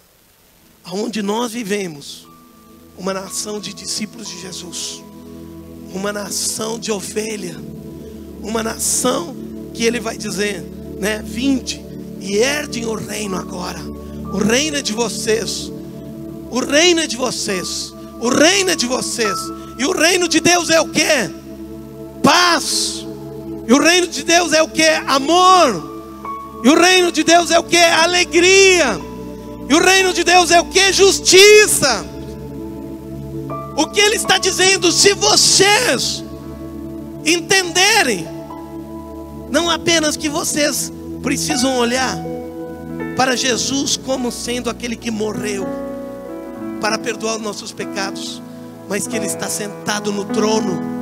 [0.82, 2.26] aonde nós vivemos,
[2.96, 5.04] uma nação de discípulos de Jesus,
[5.92, 7.54] uma nação de ovelha,
[8.40, 9.36] uma nação
[9.74, 10.62] que Ele vai dizer,
[10.98, 11.22] né?
[11.22, 11.84] Vinde
[12.20, 13.80] e herdem o reino agora.
[14.32, 15.70] O reino é de vocês.
[16.50, 17.92] O reino é de vocês.
[18.18, 19.38] O reino é de vocês.
[19.78, 21.02] E o reino de Deus é o que?
[22.22, 23.04] Paz.
[23.68, 24.88] E o reino de Deus é o que?
[25.06, 25.91] Amor.
[26.62, 27.76] E o reino de Deus é o que?
[27.76, 28.98] Alegria.
[29.68, 30.92] E o reino de Deus é o que?
[30.92, 32.04] Justiça.
[33.76, 34.92] O que ele está dizendo?
[34.92, 36.22] Se vocês
[37.24, 38.26] entenderem
[39.50, 40.92] não apenas que vocês
[41.22, 42.16] precisam olhar
[43.16, 45.66] para Jesus como sendo aquele que morreu
[46.80, 48.42] para perdoar os nossos pecados,
[48.88, 50.92] mas que Ele está sentado no trono,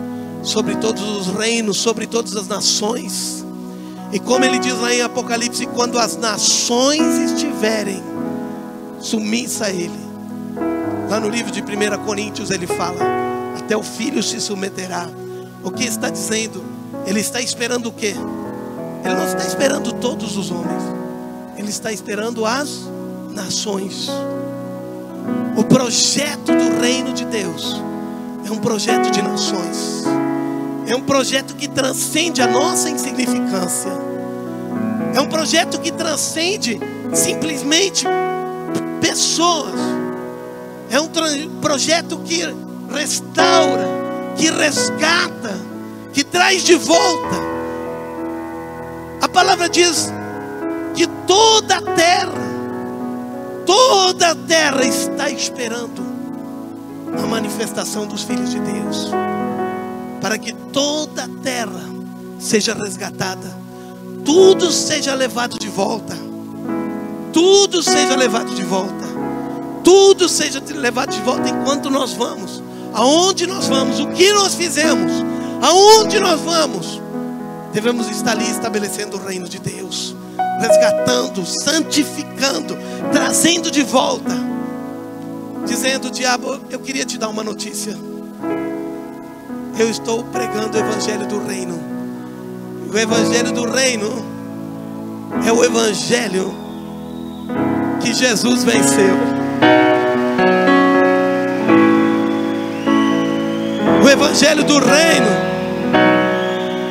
[0.43, 3.45] sobre todos os reinos, sobre todas as nações.
[4.13, 8.03] E como ele diz lá em Apocalipse, quando as nações estiverem
[8.99, 9.99] submissa a Ele,
[11.09, 12.99] lá no livro de 1 Coríntios ele fala:
[13.59, 15.09] até o filho se submeterá.
[15.63, 16.65] O que está dizendo?
[17.07, 18.15] Ele está esperando o quê?
[19.05, 20.83] Ele não está esperando todos os homens,
[21.57, 22.89] Ele está esperando as
[23.31, 24.09] nações.
[25.57, 27.81] O projeto do reino de Deus
[28.47, 30.05] é um projeto de nações,
[30.93, 33.93] é um projeto que transcende a nossa insignificância,
[35.15, 36.81] é um projeto que transcende
[37.15, 38.05] simplesmente
[39.01, 39.79] pessoas,
[40.91, 41.09] é um
[41.61, 42.43] projeto que
[42.93, 43.87] restaura,
[44.37, 45.57] que resgata,
[46.13, 47.37] que traz de volta.
[49.23, 50.13] A palavra diz
[50.97, 52.33] que toda a terra,
[53.65, 56.03] toda a terra está esperando
[57.17, 59.11] a manifestação dos filhos de Deus,
[60.21, 61.85] para que toda a terra
[62.39, 63.57] seja resgatada,
[64.25, 66.17] tudo seja levado de volta,
[67.33, 69.07] tudo seja levado de volta,
[69.83, 75.13] tudo seja levado de volta enquanto nós vamos, aonde nós vamos, o que nós fizemos,
[75.63, 77.01] aonde nós vamos
[77.73, 80.15] devemos estar ali estabelecendo o reino de Deus,
[80.61, 82.77] resgatando, santificando,
[83.13, 84.35] trazendo de volta,
[85.67, 88.10] dizendo: Diabo, eu queria te dar uma notícia
[89.81, 91.81] eu estou pregando o Evangelho do Reino.
[92.93, 94.27] O Evangelho do Reino
[95.47, 96.55] é o Evangelho
[97.99, 99.17] que Jesus venceu.
[104.05, 105.29] O Evangelho do Reino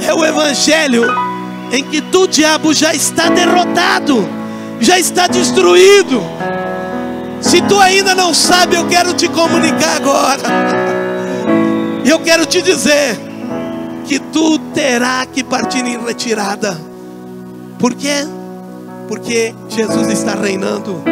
[0.07, 1.05] é o Evangelho
[1.71, 4.27] em que tu, diabo, já está derrotado,
[4.79, 6.23] já está destruído.
[7.39, 10.89] Se tu ainda não sabe, eu quero te comunicar agora.
[12.10, 13.19] Eu quero te dizer
[14.07, 16.76] que tu terá que partir em retirada.
[17.77, 18.26] Por quê?
[19.07, 21.03] Porque Jesus está reinando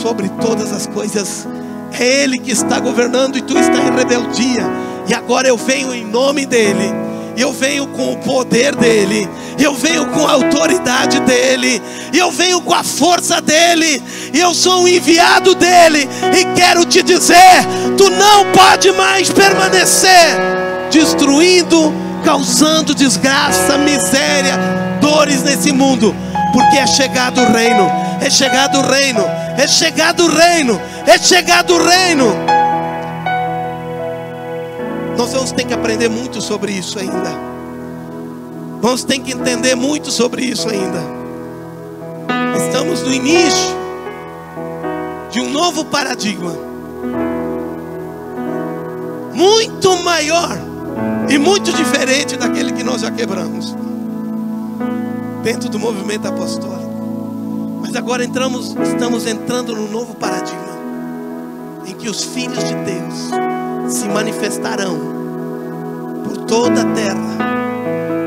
[0.00, 1.44] sobre todas as coisas.
[1.90, 4.62] É Ele que está governando e tu está em rebeldia.
[5.08, 7.07] E agora eu venho em nome dEle.
[7.38, 9.28] Eu venho com o poder dele,
[9.60, 11.80] eu venho com a autoridade dele,
[12.12, 14.02] eu venho com a força dele,
[14.34, 17.64] eu sou um enviado dele, e quero te dizer:
[17.96, 20.36] tu não pode mais permanecer
[20.90, 21.94] destruindo,
[22.24, 24.58] causando desgraça, miséria,
[25.00, 26.12] dores nesse mundo,
[26.52, 27.88] porque é chegado o reino,
[28.20, 29.24] é chegado o reino,
[29.56, 32.67] é chegado o reino, é chegado o reino.
[35.18, 37.30] Nós vamos ter que aprender muito sobre isso ainda.
[38.80, 41.02] Vamos ter que entender muito sobre isso ainda.
[42.56, 43.76] Estamos no início
[45.28, 46.52] de um novo paradigma.
[49.34, 50.56] Muito maior
[51.28, 53.76] e muito diferente daquele que nós já quebramos.
[55.42, 57.80] Dentro do movimento apostólico.
[57.82, 60.78] Mas agora entramos, estamos entrando num novo paradigma
[61.84, 64.98] em que os filhos de Deus se manifestarão
[66.24, 67.38] por toda a terra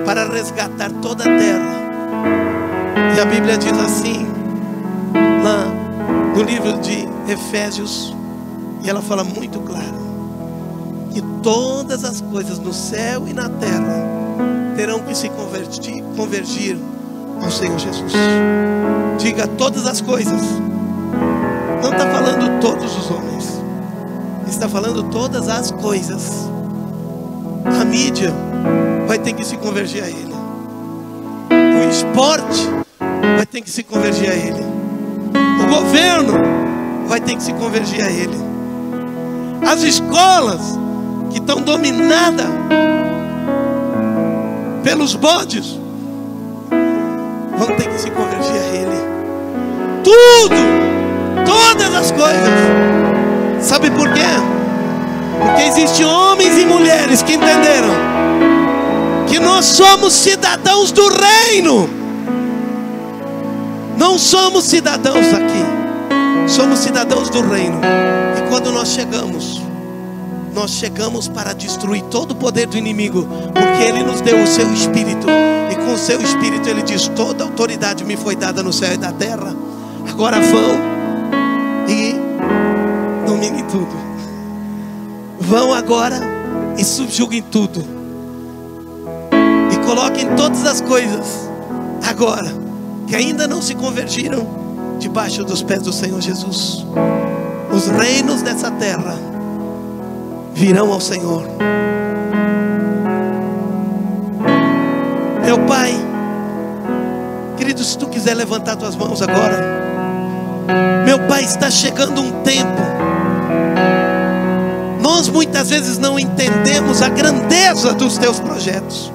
[0.06, 1.82] para resgatar toda a terra.
[3.16, 4.26] E a Bíblia diz assim,
[5.44, 5.66] lá
[6.36, 8.16] no livro de Efésios,
[8.84, 10.02] e ela fala muito claro:
[11.14, 14.08] que todas as coisas no céu e na terra
[14.76, 16.78] terão que se convertir, convergir
[17.44, 18.14] ao Senhor Jesus.
[19.20, 20.42] Diga todas as coisas.
[21.84, 23.51] Não está falando todos os homens
[24.52, 26.50] está falando todas as coisas.
[27.66, 28.34] A mídia
[29.08, 30.34] vai ter que se convergir a Ele.
[31.50, 32.70] O esporte
[33.38, 34.64] vai ter que se convergir a Ele.
[35.64, 36.34] O governo
[37.08, 38.38] vai ter que se convergir a Ele.
[39.66, 40.62] As escolas
[41.32, 42.48] que estão dominadas
[44.84, 45.80] pelos bodes
[47.58, 49.12] vão ter que se convergir a Ele.
[50.04, 53.02] Tudo, todas as coisas
[53.62, 54.21] Sabe por quê?
[55.74, 57.88] Existem homens e mulheres que entenderam
[59.26, 61.90] que nós somos cidadãos do reino.
[63.98, 67.80] Não somos cidadãos aqui, somos cidadãos do reino.
[68.38, 69.62] E quando nós chegamos,
[70.54, 74.74] nós chegamos para destruir todo o poder do inimigo, porque ele nos deu o seu
[74.74, 75.28] espírito,
[75.72, 78.98] e com o seu espírito ele diz: toda autoridade me foi dada no céu e
[78.98, 79.56] na terra.
[80.10, 80.78] Agora vão
[81.88, 82.14] e
[83.26, 84.01] dominem tudo.
[85.52, 86.18] Vão agora
[86.78, 87.84] e subjuguem tudo.
[89.70, 91.50] E coloquem todas as coisas
[92.10, 92.50] agora
[93.06, 94.48] que ainda não se convergiram
[94.98, 96.86] debaixo dos pés do Senhor Jesus.
[97.70, 99.14] Os reinos dessa terra
[100.54, 101.44] virão ao Senhor.
[105.44, 105.94] Meu Pai,
[107.58, 109.60] querido, se tu quiser levantar tuas mãos agora.
[111.06, 112.91] Meu Pai, está chegando um tempo
[115.12, 119.12] nós muitas vezes não entendemos a grandeza dos teus projetos.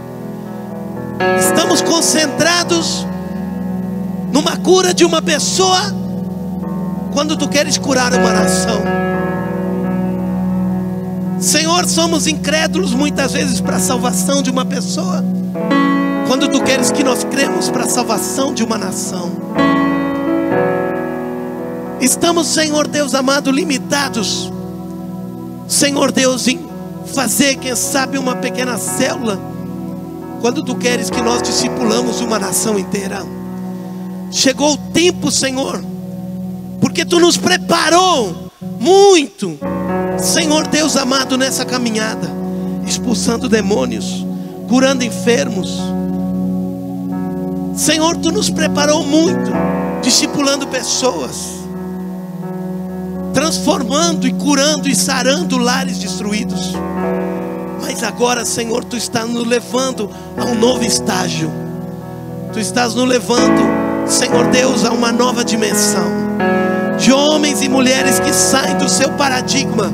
[1.41, 3.07] Estamos concentrados
[4.31, 5.81] numa cura de uma pessoa,
[7.15, 8.83] quando tu queres curar uma nação.
[11.41, 15.25] Senhor, somos incrédulos muitas vezes para a salvação de uma pessoa,
[16.29, 19.33] quando tu queres que nós cremos para a salvação de uma nação.
[22.03, 24.53] Estamos, Senhor Deus amado, limitados
[25.69, 26.61] Senhor Deus, em
[27.07, 29.39] fazer, quem sabe, uma pequena célula,
[30.41, 33.25] quando tu queres que nós discipulamos uma nação inteira.
[34.31, 35.83] Chegou o tempo, Senhor,
[36.81, 39.59] porque tu nos preparou muito,
[40.19, 42.31] Senhor Deus amado, nessa caminhada,
[42.87, 44.25] expulsando demônios,
[44.69, 45.81] curando enfermos.
[47.75, 49.51] Senhor, tu nos preparou muito,
[50.03, 51.66] discipulando pessoas
[53.37, 56.73] transformando e curando e sarando lares destruídos.
[57.83, 61.53] Mas agora, Senhor, tu estás nos levando a um novo estágio.
[62.55, 63.61] Tu estás nos levando,
[64.07, 66.07] Senhor Deus, a uma nova dimensão.
[66.99, 69.93] De homens e mulheres que saem do seu paradigma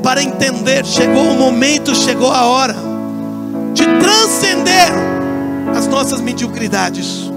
[0.00, 2.76] para entender, chegou o momento, chegou a hora
[3.74, 4.92] de transcender
[5.76, 7.32] as nossas mediocridades,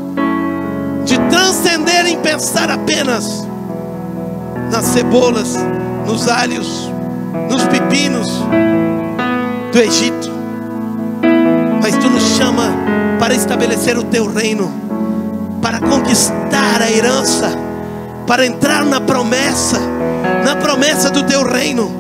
[1.04, 3.52] de transcender em pensar apenas
[4.74, 5.56] nas cebolas,
[6.08, 6.92] nos alhos,
[7.48, 8.28] nos pepinos,
[9.72, 10.32] do Egito,
[11.80, 12.74] mas tu nos chama
[13.20, 14.74] para estabelecer o teu reino,
[15.62, 17.52] para conquistar a herança,
[18.26, 19.80] para entrar na promessa,
[20.44, 21.92] na promessa do teu reino.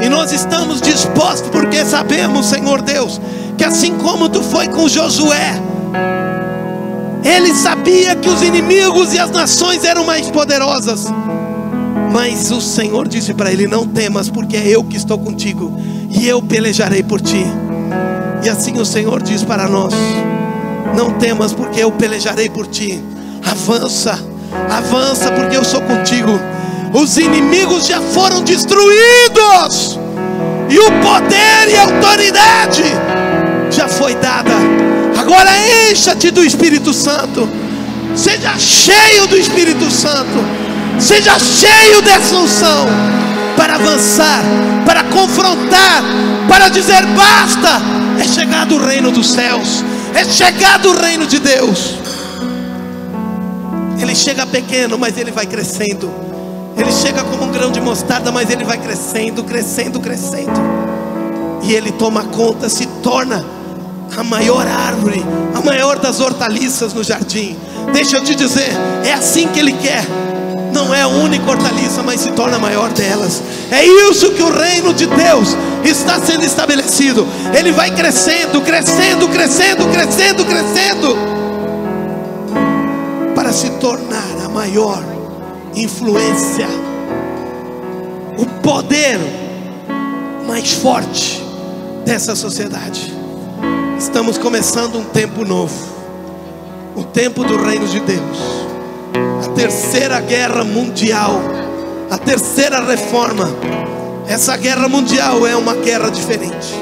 [0.00, 3.20] E nós estamos dispostos porque sabemos, Senhor Deus,
[3.58, 5.60] que assim como tu foi com Josué,
[7.24, 11.08] ele sabia que os inimigos e as nações eram mais poderosas.
[12.12, 15.72] Mas o Senhor disse para ele: Não temas, porque é eu que estou contigo,
[16.10, 17.44] e eu pelejarei por ti.
[18.44, 19.94] E assim o Senhor diz para nós:
[20.96, 23.02] Não temas, porque eu pelejarei por ti.
[23.44, 24.18] Avança,
[24.70, 26.38] avança, porque eu sou contigo.
[26.92, 29.98] Os inimigos já foram destruídos,
[30.68, 32.82] e o poder e a autoridade
[33.70, 34.52] já foi dada
[35.22, 35.50] Agora
[35.88, 37.48] encha-te do Espírito Santo.
[38.16, 40.71] Seja cheio do Espírito Santo.
[41.00, 42.86] Seja cheio dessa unção
[43.56, 44.42] para avançar,
[44.84, 46.02] para confrontar,
[46.48, 47.80] para dizer basta.
[48.20, 49.84] É chegado o reino dos céus.
[50.14, 51.96] É chegado o reino de Deus.
[53.98, 56.12] Ele chega pequeno, mas ele vai crescendo.
[56.76, 60.60] Ele chega como um grão de mostarda, mas ele vai crescendo, crescendo, crescendo.
[61.62, 63.44] E ele toma conta, se torna
[64.16, 65.24] a maior árvore,
[65.54, 67.56] a maior das hortaliças no jardim.
[67.92, 68.70] Deixa eu te dizer,
[69.04, 70.04] é assim que Ele quer.
[70.92, 73.42] Não é a única hortaliça, mas se torna a maior delas.
[73.70, 77.26] É isso que o reino de Deus está sendo estabelecido.
[77.58, 81.16] Ele vai crescendo, crescendo, crescendo, crescendo, crescendo,
[83.34, 85.02] para se tornar a maior
[85.74, 86.68] influência,
[88.36, 89.18] o poder
[90.46, 91.42] mais forte
[92.04, 93.14] dessa sociedade.
[93.98, 95.74] Estamos começando um tempo novo,
[96.94, 98.62] o tempo do reino de Deus,
[99.42, 101.42] a terceira guerra mundial,
[102.08, 103.48] a terceira reforma.
[104.28, 106.72] Essa guerra mundial é uma guerra diferente,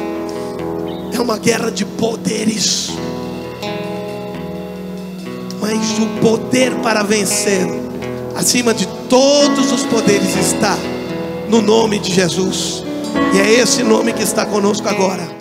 [1.12, 2.90] é uma guerra de poderes,
[5.58, 7.66] mas o poder para vencer,
[8.36, 10.76] acima de todos os poderes, está
[11.48, 12.84] no nome de Jesus,
[13.34, 15.39] e é esse nome que está conosco agora.